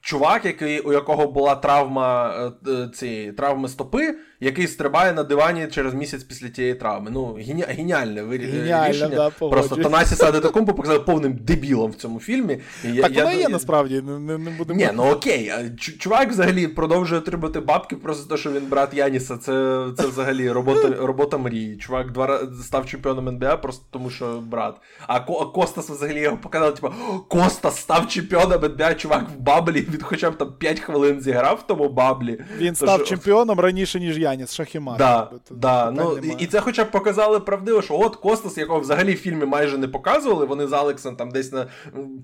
[0.00, 2.34] чувак, який, у якого була травма
[2.68, 7.10] е, цієї травми стопи, який стрибає на дивані через місяць після тієї травми.
[7.10, 7.64] Ну, гені...
[7.68, 9.16] геніальне Геніально, рішення.
[9.16, 12.60] Да, Просто Танасі Садетакумпо показали повним дебілом в цьому фільмі.
[12.84, 13.48] І так я, воно я, є я...
[13.48, 14.02] насправді.
[14.02, 14.80] Не, не будемо...
[14.80, 15.52] Ні, ну окей.
[15.98, 19.36] Чувак взагалі продовжує отримати бабки, просто те, що він брат Яніса.
[19.36, 21.76] Це це взагалі робота робота мрії.
[21.76, 24.76] Чувак два став чемпіоном НБА, просто тому що брат.
[25.06, 26.92] А Костас взагалі його показали, типу,
[27.28, 31.56] Костас став чемпіоном НБА, чувак в bubble- і, він хоча б там 5 хвилин зіграв
[31.56, 32.44] в тому bubble- і.
[32.58, 34.98] Він став чемпіоном раніше, ніж Яніс, Шах і мат.
[34.98, 35.90] Да, да.
[35.90, 39.78] Ну, і це хоча б показали правдиво, що от Костас, якого взагалі в фільмі майже
[39.78, 41.66] не показували, вони з Алексом там десь на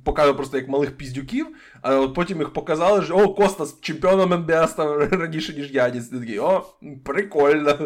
[0.04, 1.46] показували просто як малих піздюків,
[1.84, 6.08] а от потім їх показали, що о, Костас чемпіоном НБА став раніше, ніж Яніс.
[6.08, 6.66] Ти такий, о,
[7.04, 7.78] прикольно.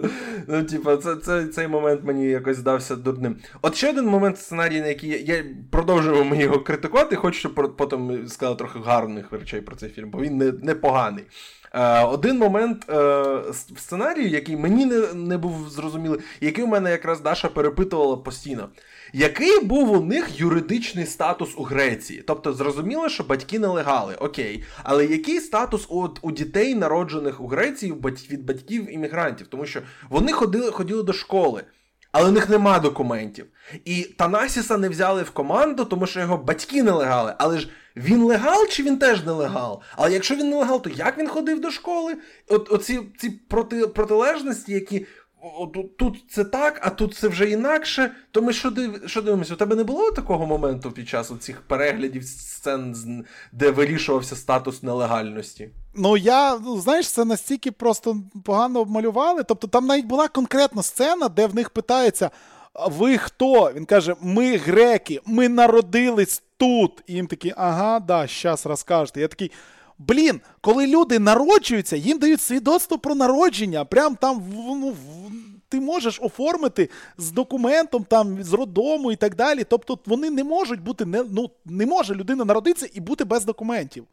[0.48, 3.36] Ну, типа, це, це, цей момент мені якось здався дурним.
[3.62, 7.76] От ще один момент сценарії, на який я, я продовжую ми його критикувати, хочу, щоб
[7.76, 11.24] потім сказали трохи гарних речей про цей фільм, бо він не, непоганий.
[11.74, 12.94] Е, один момент е,
[13.50, 18.68] в сценарію, який мені не не був зрозумілий, який у мене якраз Даша перепитувала постійно.
[19.12, 22.22] Який був у них юридичний статус у Греції?
[22.26, 24.64] Тобто, зрозуміло, що батьки нелегали, окей.
[24.82, 27.94] Але який статус от у дітей, народжених у Греції
[28.30, 29.46] від батьків іммігрантів?
[29.46, 29.80] Тому що
[30.10, 31.64] вони ходили, ходили до школи.
[32.12, 33.46] Але у них нема документів.
[33.84, 37.34] І Танасіса не взяли в команду, тому що його батьки нелегали.
[37.38, 39.82] Але ж він легал чи він теж нелегал?
[39.96, 42.16] Але якщо він нелегал, то як він ходив до школи?
[42.48, 45.06] От Оці ці проти, протилежності, які
[45.98, 48.10] тут це так, а тут це вже інакше.
[48.30, 49.54] То ми що див, що дивимося?
[49.54, 55.70] У тебе не було такого моменту під час цих переглядів сцен, де вирішувався статус нелегальності?
[55.94, 59.42] Ну я ну знаєш, це настільки просто погано обмалювали.
[59.42, 62.30] Тобто там навіть була конкретна сцена, де в них питається.
[62.90, 63.72] Ви хто?
[63.74, 67.02] Він каже: Ми греки, ми народились тут.
[67.06, 69.20] І їм такі, ага, да, щас розкажете.
[69.20, 69.50] Я такий.
[69.98, 73.84] Блін, коли люди народжуються, їм дають свідоцтво про народження.
[73.84, 74.96] Прям там ну,
[75.68, 79.64] ти можеш оформити з документом, там, з роддому і так далі.
[79.64, 84.04] Тобто вони не можуть бути, не, ну, не може людина народитися і бути без документів.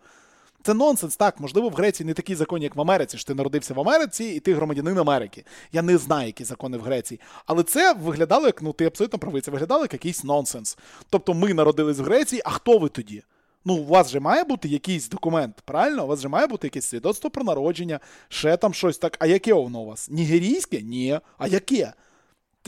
[0.63, 3.73] Це нонсенс, так, можливо, в Греції не такі закони, як в Америці, що ти народився
[3.73, 5.45] в Америці і ти громадянин Америки.
[5.71, 7.19] Я не знаю, які закони в Греції.
[7.45, 10.77] Але це виглядало як, ну ти абсолютно правий, це виглядало як якийсь нонсенс.
[11.09, 13.23] Тобто ми народились в Греції, а хто ви тоді?
[13.65, 16.03] Ну, у вас же має бути якийсь документ, правильно?
[16.03, 17.99] У вас же має бути якесь свідоцтво про народження,
[18.29, 19.17] ще там щось так.
[19.19, 20.09] А яке воно у вас?
[20.09, 20.81] Нігерійське?
[20.81, 21.19] Ні.
[21.37, 21.93] А яке?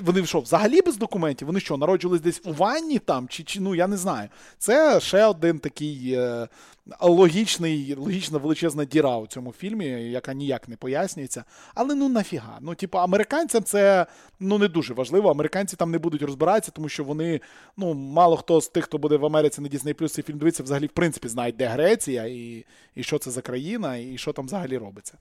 [0.04, 1.48] Вони що, взагалі без документів?
[1.48, 3.28] Вони що, народжувались десь у ванні там?
[3.28, 4.30] Чи, чи ну я не знаю.
[4.58, 6.48] Це ще один такий е,
[7.02, 11.44] логічний, логічна величезна діра у цьому фільмі, яка ніяк не пояснюється.
[11.76, 12.58] Але ну нафіга.
[12.62, 14.06] Ну, типу, американцям це
[14.40, 15.30] ну не дуже важливо.
[15.30, 17.42] Американці там не будуть розбиратися, тому що вони,
[17.78, 20.64] ну, мало хто з тих, хто буде в Америці на Disney Plus цей фільм дивиться,
[20.64, 24.46] взагалі, в принципі, знають, де Греція, і, і що це за країна, і що там
[24.46, 25.14] взагалі робиться.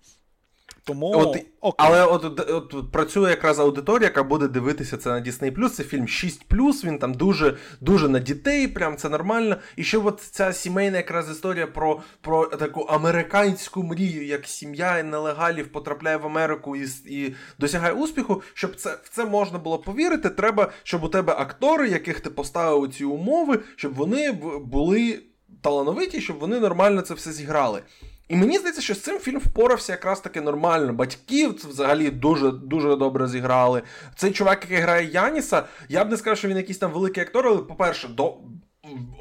[0.86, 1.12] Тому
[1.60, 5.68] от, але от, от, от працює якраз аудиторія, яка буде дивитися це на Disney+.
[5.68, 9.56] Це фільм 6+, він там дуже дуже на дітей, прям це нормально.
[9.76, 15.72] І що от ця сімейна якраз історія про про таку американську мрію, як сім'я нелегалів
[15.72, 18.42] потрапляє в Америку і і досягає успіху.
[18.54, 22.80] Щоб це в це можна було повірити, треба, щоб у тебе актори, яких ти поставив
[22.80, 24.32] у ці умови, щоб вони
[24.64, 25.22] були
[25.62, 27.82] талановиті, щоб вони нормально це все зіграли.
[28.28, 30.92] І мені здається, що з цим фільм впорався якраз таки нормально.
[30.92, 33.82] Батьків взагалі дуже дуже добре зіграли.
[34.16, 37.46] Цей чувак, який грає Яніса, я б не сказав, що він якийсь там великий актор,
[37.46, 38.34] але, по-перше, до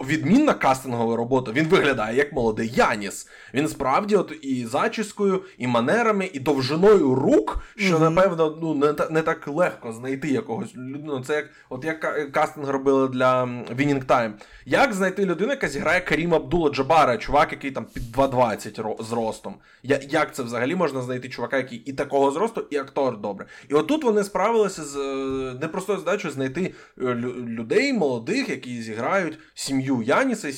[0.06, 1.52] відмінна кастингова робота.
[1.52, 3.28] Він виглядає як молодий Яніс.
[3.54, 8.10] Він справді от і зачіскою, і манерами, і довжиною рук, що, mm-hmm.
[8.10, 11.20] напевно, ну не не так легко знайти якогось людину.
[11.20, 14.32] Це як от як кастинг робили для Winning Time.
[14.66, 19.56] Як знайти людину, яка зіграє Каріма Абдула Джабара, чувак, який там під 2,20 зростом?
[19.84, 23.46] Я, Як це взагалі можна знайти чувака, який і такого зросту, і актор добре?
[23.70, 27.04] І отут вони справилися з е, непростою задачою знайти е,
[27.46, 30.52] людей молодих, які зіграють сім'ю Яніса,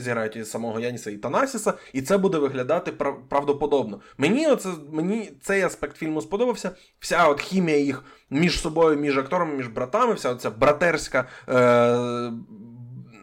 [0.00, 2.92] зіграють і самого Яніса і Танасіса, і це буде виглядати
[3.28, 4.00] правдоподобно.
[4.18, 6.70] Мені оце, мені цей аспект фільму сподобався.
[6.98, 11.28] Вся от хімія їх між собою, між акторами, між братами, вся ця братерська.
[11.48, 12.32] Е-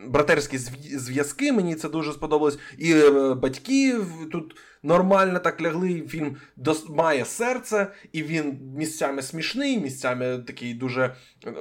[0.07, 0.57] Братерські
[0.97, 2.59] зв'язки, мені це дуже сподобалось.
[2.77, 3.97] І е, батьки
[4.31, 6.01] тут нормально так лягли.
[6.07, 11.15] Фільм дос, має серце, і він місцями смішний, місцями такий дуже
[11.45, 11.53] е,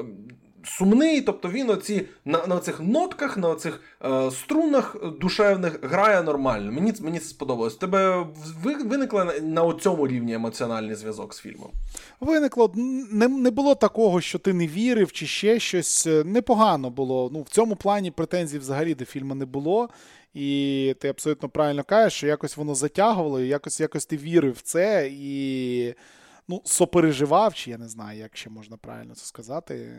[0.67, 6.73] сумний, тобто він оці на на цих нотках, на цих е, струнах душевних грає нормально.
[6.73, 7.77] Мені мені це сподобалось.
[7.77, 8.27] Тебе
[8.85, 11.71] виникло на, на цьому рівні емоціональний зв'язок з фільмом?
[12.21, 12.73] Виникло.
[13.13, 16.09] Не не було такого, що ти не вірив, чи ще щось.
[16.25, 17.31] Непогано було.
[17.33, 19.89] Ну, В цьому плані претензій взагалі до фільму не було.
[20.35, 24.61] І ти абсолютно правильно кажеш, що якось воно затягувало, і якось якось ти вірив в
[24.61, 25.09] це.
[25.13, 25.95] і
[26.49, 29.97] ну, сопереживав, чи я не знаю, як ще можна правильно це сказати, е,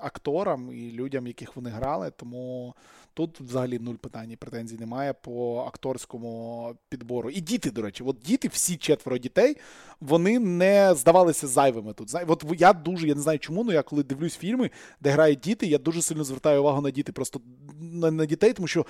[0.00, 2.10] акторам і людям, яких вони грали.
[2.16, 2.74] Тому
[3.14, 7.30] тут взагалі нуль питань і претензій немає по акторському підбору.
[7.30, 9.56] І діти, до речі, от діти, всі четверо дітей,
[10.00, 12.14] вони не здавалися зайвими тут.
[12.26, 14.70] От я дуже, я не знаю чому, але я коли дивлюсь фільми,
[15.00, 17.40] де грають діти, я дуже сильно звертаю увагу на діти, просто
[17.80, 18.86] на, на дітей, тому що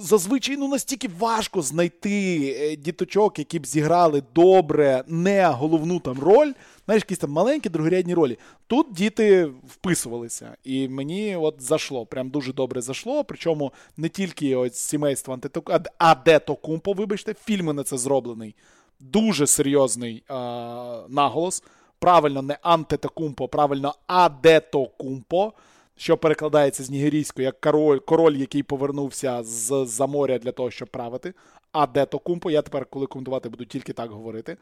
[0.00, 6.52] зазвичай ну настільки важко знайти е, діточок, які б зіграли добре, не головну там роль,
[6.84, 8.38] знаєш, якісь там маленькі другорядні ролі.
[8.66, 13.24] Тут діти вписувалися, і мені от зашло, прям дуже добре зашло.
[13.24, 18.54] Причому не тільки ось сімейство Антитоку, а Детокумпо, вибачте, фільми на це зроблений.
[19.00, 21.62] Дуже серйозний а, наголос.
[21.98, 25.52] правильно не Антетокумпо, правильно Адетокумпо,
[26.00, 30.88] що перекладається з нігерійської як король, король, який повернувся з за моря для того, щоб
[30.88, 31.34] правити.
[31.72, 32.50] Адетокумпо.
[32.50, 34.56] Я тепер, коли коментувати, буду тільки так говорити.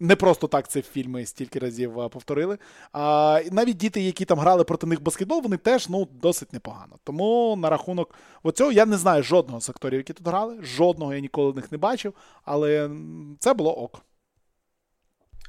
[0.00, 2.58] Не просто так це фільми стільки разів повторили.
[2.92, 6.98] А навіть діти, які там грали проти них баскетбол, вони теж ну, досить непогано.
[7.04, 10.58] Тому на рахунок оцього я не знаю жодного з акторів, які тут грали.
[10.62, 12.14] Жодного я ніколи них не бачив,
[12.44, 12.90] але
[13.38, 14.02] це було ок.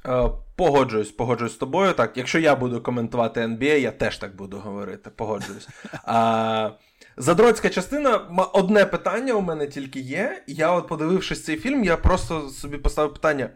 [0.08, 1.92] Е, погоджуюсь, погоджуюсь з тобою.
[1.92, 5.10] Так, якщо я буду коментувати NBA, я теж так буду говорити.
[5.10, 5.68] Погоджуюсь.
[6.04, 6.70] А,
[7.16, 8.16] Задроцька частина,
[8.52, 10.42] одне питання у мене тільки є.
[10.46, 13.50] Я, от подивившись цей фільм, я просто собі поставив питання: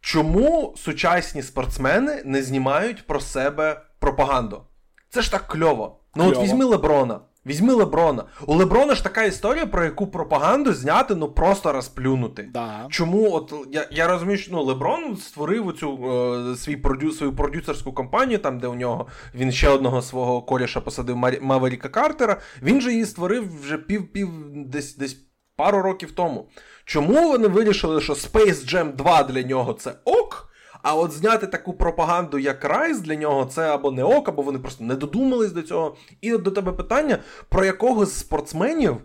[0.00, 4.62] чому сучасні спортсмени не знімають про себе пропаганду?
[5.10, 6.00] Це ж так кльово.
[6.14, 6.38] Ну, кльово.
[6.40, 7.20] от візьми Леброна.
[7.46, 8.24] Візьми Леброна.
[8.46, 12.48] У Леброна ж така історія, про яку пропаганду зняти, ну просто розплюнути.
[12.52, 12.86] Да.
[12.90, 16.10] Чому, от я я розумію, що ну, Леброн створив оцю
[16.52, 20.80] е, свій продю, свою продюсерську компанію, там, де у нього він ще одного свого коліша
[20.80, 22.40] посадив Маверіка Картера.
[22.62, 24.28] Він же її створив вже пів-пів
[24.66, 25.16] десь десь
[25.56, 26.48] пару років тому.
[26.84, 30.53] Чому вони вирішили, що Space Jam 2 для нього це ок?
[30.84, 34.58] А от зняти таку пропаганду, як Rise, для нього це або не ок, або вони
[34.58, 35.96] просто не додумались до цього.
[36.20, 37.18] І от до тебе питання,
[37.48, 38.96] про якого з спортсменів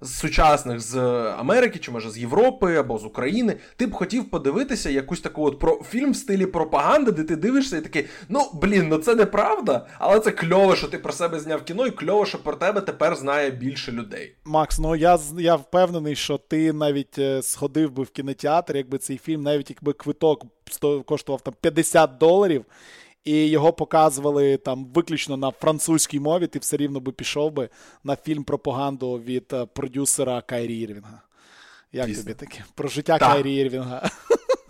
[0.00, 0.96] з сучасних з
[1.38, 5.58] Америки, чи може з Європи або з України, ти б хотів подивитися якусь таку от
[5.58, 9.86] про фільм в стилі пропаганди, де ти дивишся і такий, ну блін, ну це неправда,
[9.98, 13.16] але це кльово, що ти про себе зняв кіно, і кльово, що про тебе тепер
[13.16, 14.34] знає більше людей.
[14.44, 19.18] Макс, ну я я впевнений, що ти навіть е, сходив би в кінотеатр, якби цей
[19.18, 20.44] фільм, навіть якби квиток
[21.06, 22.64] коштував там 50 доларів
[23.24, 27.68] і його показували там виключно на французькій мові, ти все рівно би пішов би
[28.04, 31.22] на фільм пропаганду від е, продюсера Кайрі Ірвінга.
[31.92, 32.22] Як Пісня.
[32.22, 32.64] тобі таке?
[32.74, 33.32] Про життя так.
[33.32, 34.10] Кайрі Ірвінга.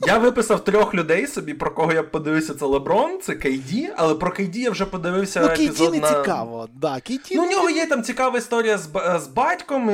[0.06, 4.32] Я виписав трьох людей собі, про кого я подивився, це Леброн, це Кейді, але про
[4.32, 5.40] Кейді я вже подивився.
[5.40, 6.08] Ну, Кейді не на...
[6.08, 6.68] цікаво.
[6.74, 8.88] Да, Кейді Ну, у нього є там цікава історія з
[9.18, 9.90] з батьком,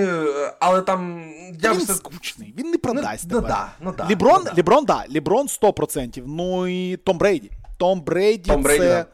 [0.61, 1.31] але там.
[1.63, 1.95] Я Він все...
[1.95, 3.27] скучний, він не продасть.
[3.31, 4.53] Ну, ну, да, ну, да, Леброн, ну, да.
[4.59, 6.23] Леброн, да, Леброн 100%.
[6.27, 7.51] Ну і Том Брейді.
[7.85, 9.07] Том Брейді Том Брейді, це.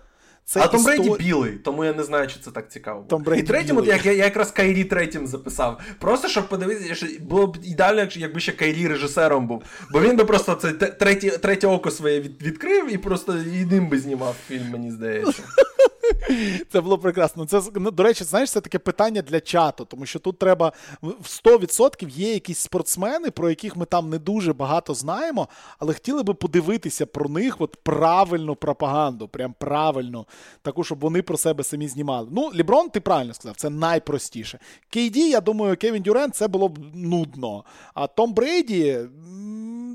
[0.44, 1.18] Це а Том Брейді істор...
[1.18, 3.04] білий, тому я не знаю, чи це так цікаво.
[3.08, 5.80] Том Брейді І третім, от як я, я якраз Кайрі третім записав.
[5.98, 9.62] Просто щоб подивитися, що було б ідеально, якби ще Кайрі режисером був.
[9.92, 13.88] Бо він би просто це третє третє око своє від, відкрив і просто і ним
[13.88, 15.42] би знімав фільм, мені здається.
[16.72, 17.46] Це було прекрасно.
[17.46, 21.26] Це, ну, До речі, знаєш, це таке питання для чату, тому що тут треба в
[21.44, 25.48] 100% є якісь спортсмени, про яких ми там не дуже багато знаємо,
[25.78, 30.26] але хотіли би подивитися про них от правильну пропаганду, прям правильно,
[30.62, 32.28] таку, щоб вони про себе самі знімали.
[32.32, 34.58] Ну, Ліброн, ти правильно сказав, це найпростіше.
[34.88, 37.64] Кейді, я думаю, Кевін Дюрен це було б нудно.
[37.94, 38.98] А Том Брейді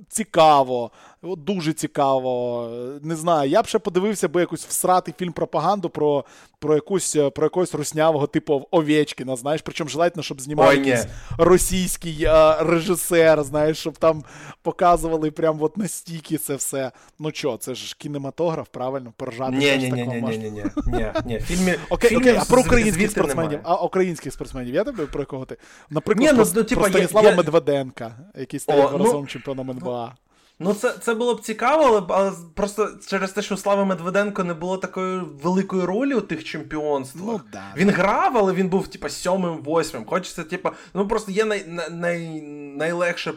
[0.09, 0.91] цікаво.
[1.37, 2.69] Дуже цікаво.
[3.01, 3.49] Не знаю.
[3.49, 6.25] Я б ще подивився би якусь всрати фільм пропаганду про
[6.59, 11.07] про, якусь про якогось руснявого типу Овечкіна, знаєш, причому желательно, ну, щоб знімав Ой, якийсь
[11.37, 14.23] російський а, режисер, знаєш, щоб там
[14.61, 16.91] показували прям от настільки це все.
[17.19, 19.13] Ну чо, це ж кінематограф, правильно?
[19.17, 21.39] Поржати ні, ні, ні, ні, ні, ні, ні.
[21.39, 23.51] Фільмі, Окей, фільмі окей, а про українських спортсменів.
[23.51, 23.61] Немає.
[23.63, 25.57] А українських спортсменів, я тебе про кого ти?
[25.89, 27.35] Наприклад, ні, ну, про, ну, типа, про Станіслава я...
[27.35, 30.15] Медведенка, який став ну, разом чемпіоном НБА.
[30.59, 34.43] Ну, це це було б цікаво, але, але просто через те, що у Слави Медведенко
[34.43, 37.25] не було такої великої ролі у тих чемпіонствах.
[37.27, 37.73] Ну, да.
[37.77, 40.05] Він грав, але він був, типа, сьомим, восьмим.
[40.05, 42.41] Хочеться, типа, ну просто є най, най,
[42.77, 43.33] найлегше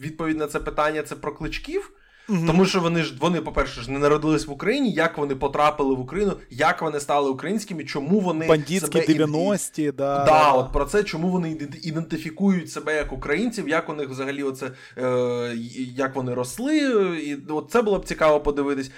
[0.00, 1.92] відповідь на це питання це про кличків.
[2.28, 2.46] Угу.
[2.46, 6.00] Тому що вони ж вони, по-перше, ж не народились в Україні, як вони потрапили в
[6.00, 9.92] Україну, як вони стали українськими, чому вони Бандитські себе 90-ті, і...
[9.92, 10.24] да.
[10.24, 14.70] Да, от про це, чому вони ідентифікують себе як українців, як у них взагалі оце,
[14.98, 15.54] е,
[15.96, 16.76] як вони росли.
[17.24, 18.90] І от це було б цікаво подивитись.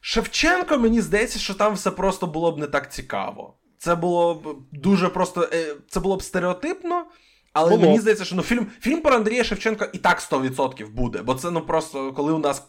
[0.00, 3.54] Шевченко, мені здається, що там все просто було б не так цікаво.
[3.78, 5.48] Це було б дуже просто.
[5.52, 7.04] Е, це було б стереотипно.
[7.54, 7.82] Але Було.
[7.82, 11.22] мені здається, що ну фільм фільм про Андрія Шевченка і так 100% буде.
[11.22, 12.66] Бо це ну просто коли у нас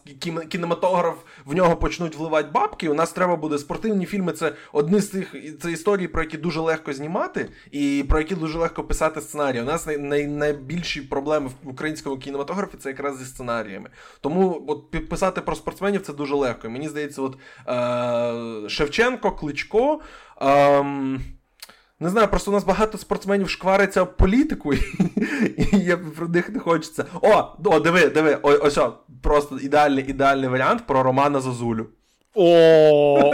[0.48, 1.14] кінематограф
[1.44, 4.32] в нього почнуть вливати бабки, у нас треба буде спортивні фільми.
[4.32, 8.58] Це одні з тих це історії, про які дуже легко знімати, і про які дуже
[8.58, 9.62] легко писати сценарії.
[9.62, 13.90] У нас най, най, найбільші проблеми в українському кінематографі це якраз зі сценаріями.
[14.20, 16.70] Тому от писати про спортсменів це дуже легко.
[16.70, 20.00] Мені здається, от е, Шевченко, Кличко.
[20.42, 20.84] Е,
[22.00, 24.74] не знаю, просто у нас багато спортсменів шквариться в політику,
[25.72, 27.04] і я про них не хочеться.
[27.22, 28.78] О, о, диви, диви, ось, ось,
[29.22, 31.86] просто ідеальний ідеальний варіант про Романа Зазулю.
[32.38, 33.32] О,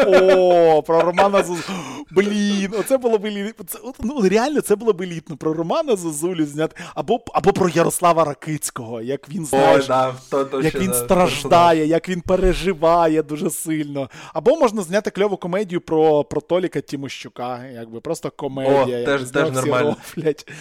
[0.77, 1.79] о, про Романа Зозулю.
[2.11, 3.29] Блін, оце було б
[3.67, 5.37] це, ну, реально це було б елітно.
[5.37, 6.77] Про Романа Зозулю зняти.
[6.95, 10.91] Або або про Ярослава Ракицького, як він знаєш, Ой, да, то, то як ще, він
[10.91, 14.11] да, страждає, як він переживає дуже сильно.
[14.35, 19.03] Або можна зняти кльову комедію про про Толіка Тімощука, якби просто комедія.
[19.03, 19.97] О, теж, теж нормально.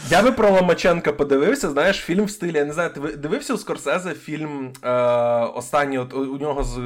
[0.09, 2.57] Я би про Ломаченка подивився, знаєш, фільм в стилі.
[2.57, 4.91] Я не знаю, ти дивився у Скорсезе фільм е,
[5.55, 6.79] останній, от у нього з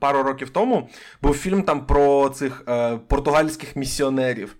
[0.00, 0.87] пару років тому
[1.22, 4.56] був фільм там про цих е, португальських місіонерів.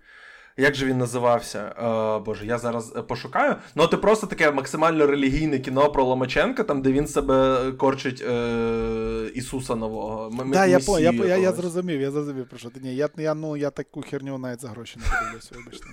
[0.61, 1.59] Як же він називався?
[1.59, 3.57] Е, Боже, я зараз е, пошукаю.
[3.75, 9.31] Ну, це просто таке максимально релігійне кіно про Ломаченка, там, де він себе корчить е,
[9.35, 10.33] Ісуса Нового.
[10.39, 12.81] Так, да, я, я, я, я зрозумів, я зрозумів про що ти.
[12.81, 15.87] Ні, я, я, ну, я таку херню навіть за гроші не подивлюся, вибачте.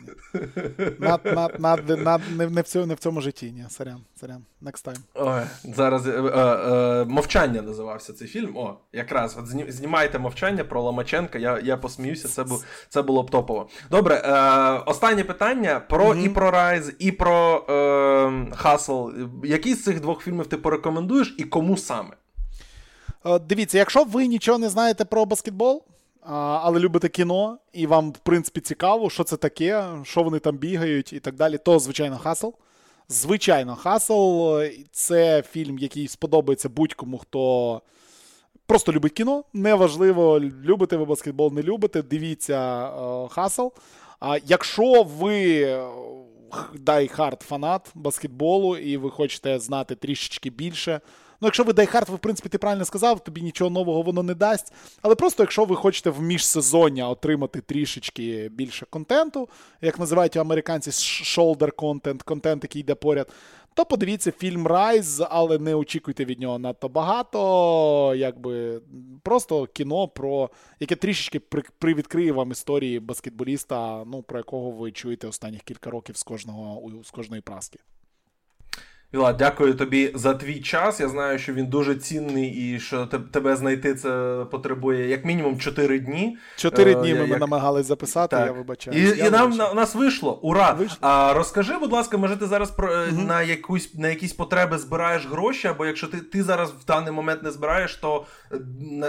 [0.99, 3.66] Над, над, над, над, не, не, в цьому, не в цьому житті, ні.
[3.70, 4.45] Сорян, сорян.
[4.61, 4.99] Next time.
[5.13, 5.41] Ой,
[5.76, 8.57] зараз е, е, Мовчання називався цей фільм.
[8.57, 13.32] О, якраз от знімайте мовчання про Ломаченка, я я посміюся, це бу, це було б
[13.32, 13.70] топово.
[13.91, 14.16] Добре.
[14.16, 14.54] Е,
[14.85, 16.25] останнє питання про mm-hmm.
[16.25, 19.09] і про Райз, і про е, Хасл.
[19.43, 22.09] Який з цих двох фільмів ти порекомендуєш і кому саме?
[23.25, 25.83] Е, дивіться, якщо ви нічого не знаєте про баскетбол,
[26.27, 31.13] але любите кіно, і вам, в принципі, цікаво, що це таке, що вони там бігають
[31.13, 32.49] і так далі, то, звичайно, Хасл.
[33.09, 34.59] Звичайно, Хасл
[34.91, 37.81] це фільм, який сподобається будь-кому, хто
[38.65, 39.43] просто любить кіно.
[39.53, 42.01] Неважливо, любите ви баскетбол, не любите.
[42.01, 42.89] Дивіться
[43.31, 43.67] Хасл.
[44.20, 45.68] А якщо ви
[46.73, 51.01] die-hard фанат баскетболу, і ви хочете знати трішечки більше.
[51.41, 54.34] Ну, якщо ви дайхард, ви, в принципі, ти правильно сказав, тобі нічого нового воно не
[54.34, 54.74] дасть.
[55.01, 59.49] Але просто якщо ви хочете в міжсезоння отримати трішечки більше контенту,
[59.82, 63.28] як називають американці shoulder content, контент, який йде поряд,
[63.76, 68.13] то подивіться фільм Райз, але не очікуйте від нього надто багато.
[68.15, 68.82] Якби
[69.23, 70.49] Просто кіно, про
[70.80, 71.39] яке трішечки
[71.80, 77.11] привідкриє вам історії баскетболіста, ну, про якого ви чуєте останніх кілька років з кожного з
[77.11, 77.80] кожної праски.
[79.16, 80.99] Віла, дякую тобі за твій час.
[80.99, 85.99] Я знаю, що він дуже цінний і що тебе знайти це потребує як мінімум 4
[85.99, 86.38] дні.
[86.55, 87.39] Чотири е, дні ми як...
[87.39, 88.45] намагались записати, так.
[88.45, 88.97] я вибачаю.
[88.97, 90.39] І я і нам на, у нас вийшло.
[90.41, 90.72] Ура!
[90.72, 90.97] Вийшло.
[91.01, 93.22] А розкажи, будь ласка, може ти зараз про угу.
[93.22, 97.43] на якусь на якісь потреби збираєш гроші, або якщо ти ти зараз в даний момент
[97.43, 98.57] не збираєш, то е,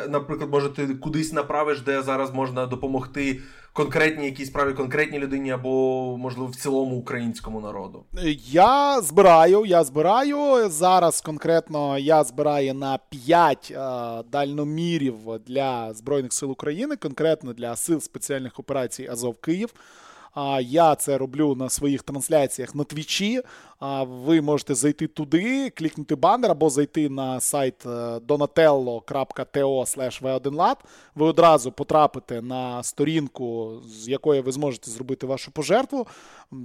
[0.09, 3.41] наприклад, може ти кудись направиш, де зараз можна допомогти
[3.77, 5.71] конкретній якійсь справі, конкретній людині, або,
[6.19, 8.05] можливо, в цілому українському народу?
[8.51, 10.69] Я збираю, я збираю.
[10.69, 13.79] Зараз конкретно я збираю на 5 е,
[14.33, 15.17] дальномірів
[15.47, 19.75] для Збройних сил України, конкретно для сил спеціальних операцій Азов Київ.
[20.35, 23.43] А Я це роблю на своїх трансляціях на твічі.
[23.81, 30.77] Ви можете зайти туди, клікнути банер або зайти на сайт е, donatello.to v1lat.
[31.15, 36.07] Ви одразу потрапите на сторінку, з якої ви зможете зробити вашу пожертву.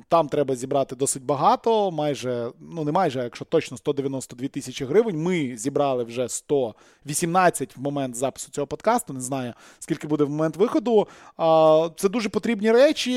[0.07, 5.23] Там треба зібрати досить багато, майже, ну не майже, якщо точно 192 тисячі гривень.
[5.23, 9.13] Ми зібрали вже 118 в момент запису цього подкасту.
[9.13, 11.07] Не знаю, скільки буде в момент виходу.
[11.97, 13.11] Це дуже потрібні речі.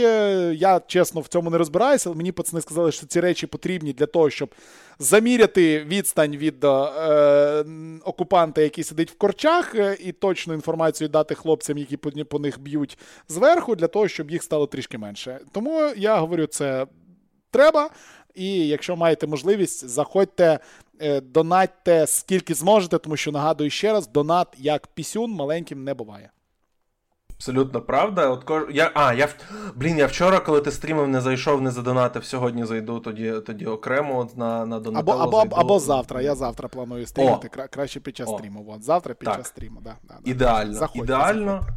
[0.55, 4.07] Я чесно в цьому не розбираюся, але мені пацани сказали, що ці речі потрібні для
[4.07, 4.55] того, щоб
[4.99, 7.65] заміряти відстань від е,
[8.05, 12.61] окупанта, який сидить в корчах, е, і точну інформацію дати хлопцям, які по, по них
[12.61, 15.41] б'ють зверху, для того, щоб їх стало трішки менше.
[15.53, 16.87] Тому я говорю, це
[17.51, 17.91] треба.
[18.35, 20.59] І якщо маєте можливість, заходьте,
[21.01, 26.31] е, донатьте скільки зможете, тому що нагадую ще раз: донат як пісюн маленьким не буває.
[27.37, 28.29] Абсолютно правда.
[28.31, 28.63] От кож...
[28.71, 29.29] я, А, я
[29.75, 32.25] блін, я вчора, коли ти стрімив, не зайшов, не задонатив.
[32.25, 35.57] Сьогодні зайду тоді тоді окремо от на на Або або, зайду.
[35.57, 36.21] або завтра.
[36.23, 37.49] Я завтра планую стрімити.
[37.49, 38.39] Кра- краще під час О.
[38.39, 38.67] стріму.
[38.69, 39.37] От, Завтра під так.
[39.37, 39.81] час стріму.
[39.85, 40.31] Да, да, да.
[40.31, 40.75] Ідеально.
[40.75, 41.51] Заходьте, Ідеально.
[41.61, 41.75] Заходьте.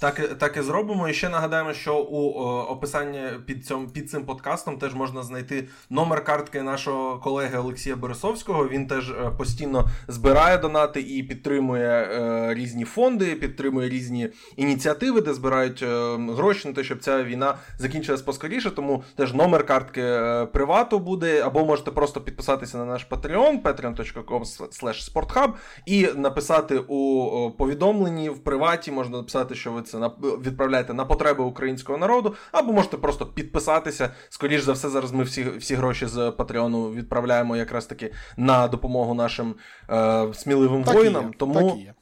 [0.00, 1.08] Так так і зробимо.
[1.08, 5.68] І ще нагадаємо, що у о, описанні під цьому під цим подкастом теж можна знайти
[5.90, 8.68] номер картки нашого колеги Олексія Борисовського.
[8.68, 15.34] Він теж е, постійно збирає донати і підтримує е, різні фонди, підтримує різні ініціативи, де
[15.34, 18.70] збирають е, гроші на те, щоб ця війна закінчилась поскоріше.
[18.70, 25.52] Тому теж номер картки е, привату буде, або можете просто підписатися на наш Patreon, patreon.com
[25.86, 28.92] і написати у повідомленні в приваті.
[28.92, 29.95] Можна написати, що ви це
[30.44, 34.10] відправляйте на потреби українського народу, або можете просто підписатися.
[34.28, 39.14] Скоріш за все, зараз ми всі всі гроші з Патреону відправляємо якраз таки на допомогу
[39.14, 39.54] нашим
[39.90, 41.32] е, сміливим так воїнам.
[41.38, 41.94] Тому так і є.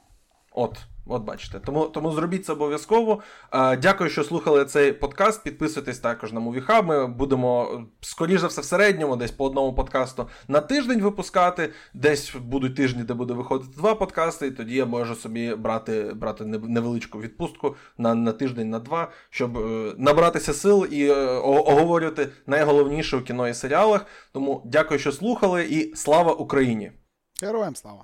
[0.53, 0.79] от.
[1.07, 1.61] От бачите.
[1.61, 3.23] Тому тому зробіть це обов'язково.
[3.53, 5.45] Дякую, що слухали цей подкаст.
[5.45, 6.87] Підписуйтесь також на Мувіхаб.
[6.87, 11.73] Ми будемо, скоріш за все, в середньому, десь по одному подкасту на тиждень випускати.
[11.95, 16.45] Десь будуть тижні, де буде виходити два подкасти, і тоді я можу собі брати брати
[16.45, 23.17] невеличку відпустку на на тиждень, на два, щоб е, набратися сил і е, оговорювати найголовніше
[23.17, 24.07] у кіно і серіалах.
[24.33, 26.93] Тому дякую, що слухали, і слава Україні!
[27.43, 28.03] Героям слава!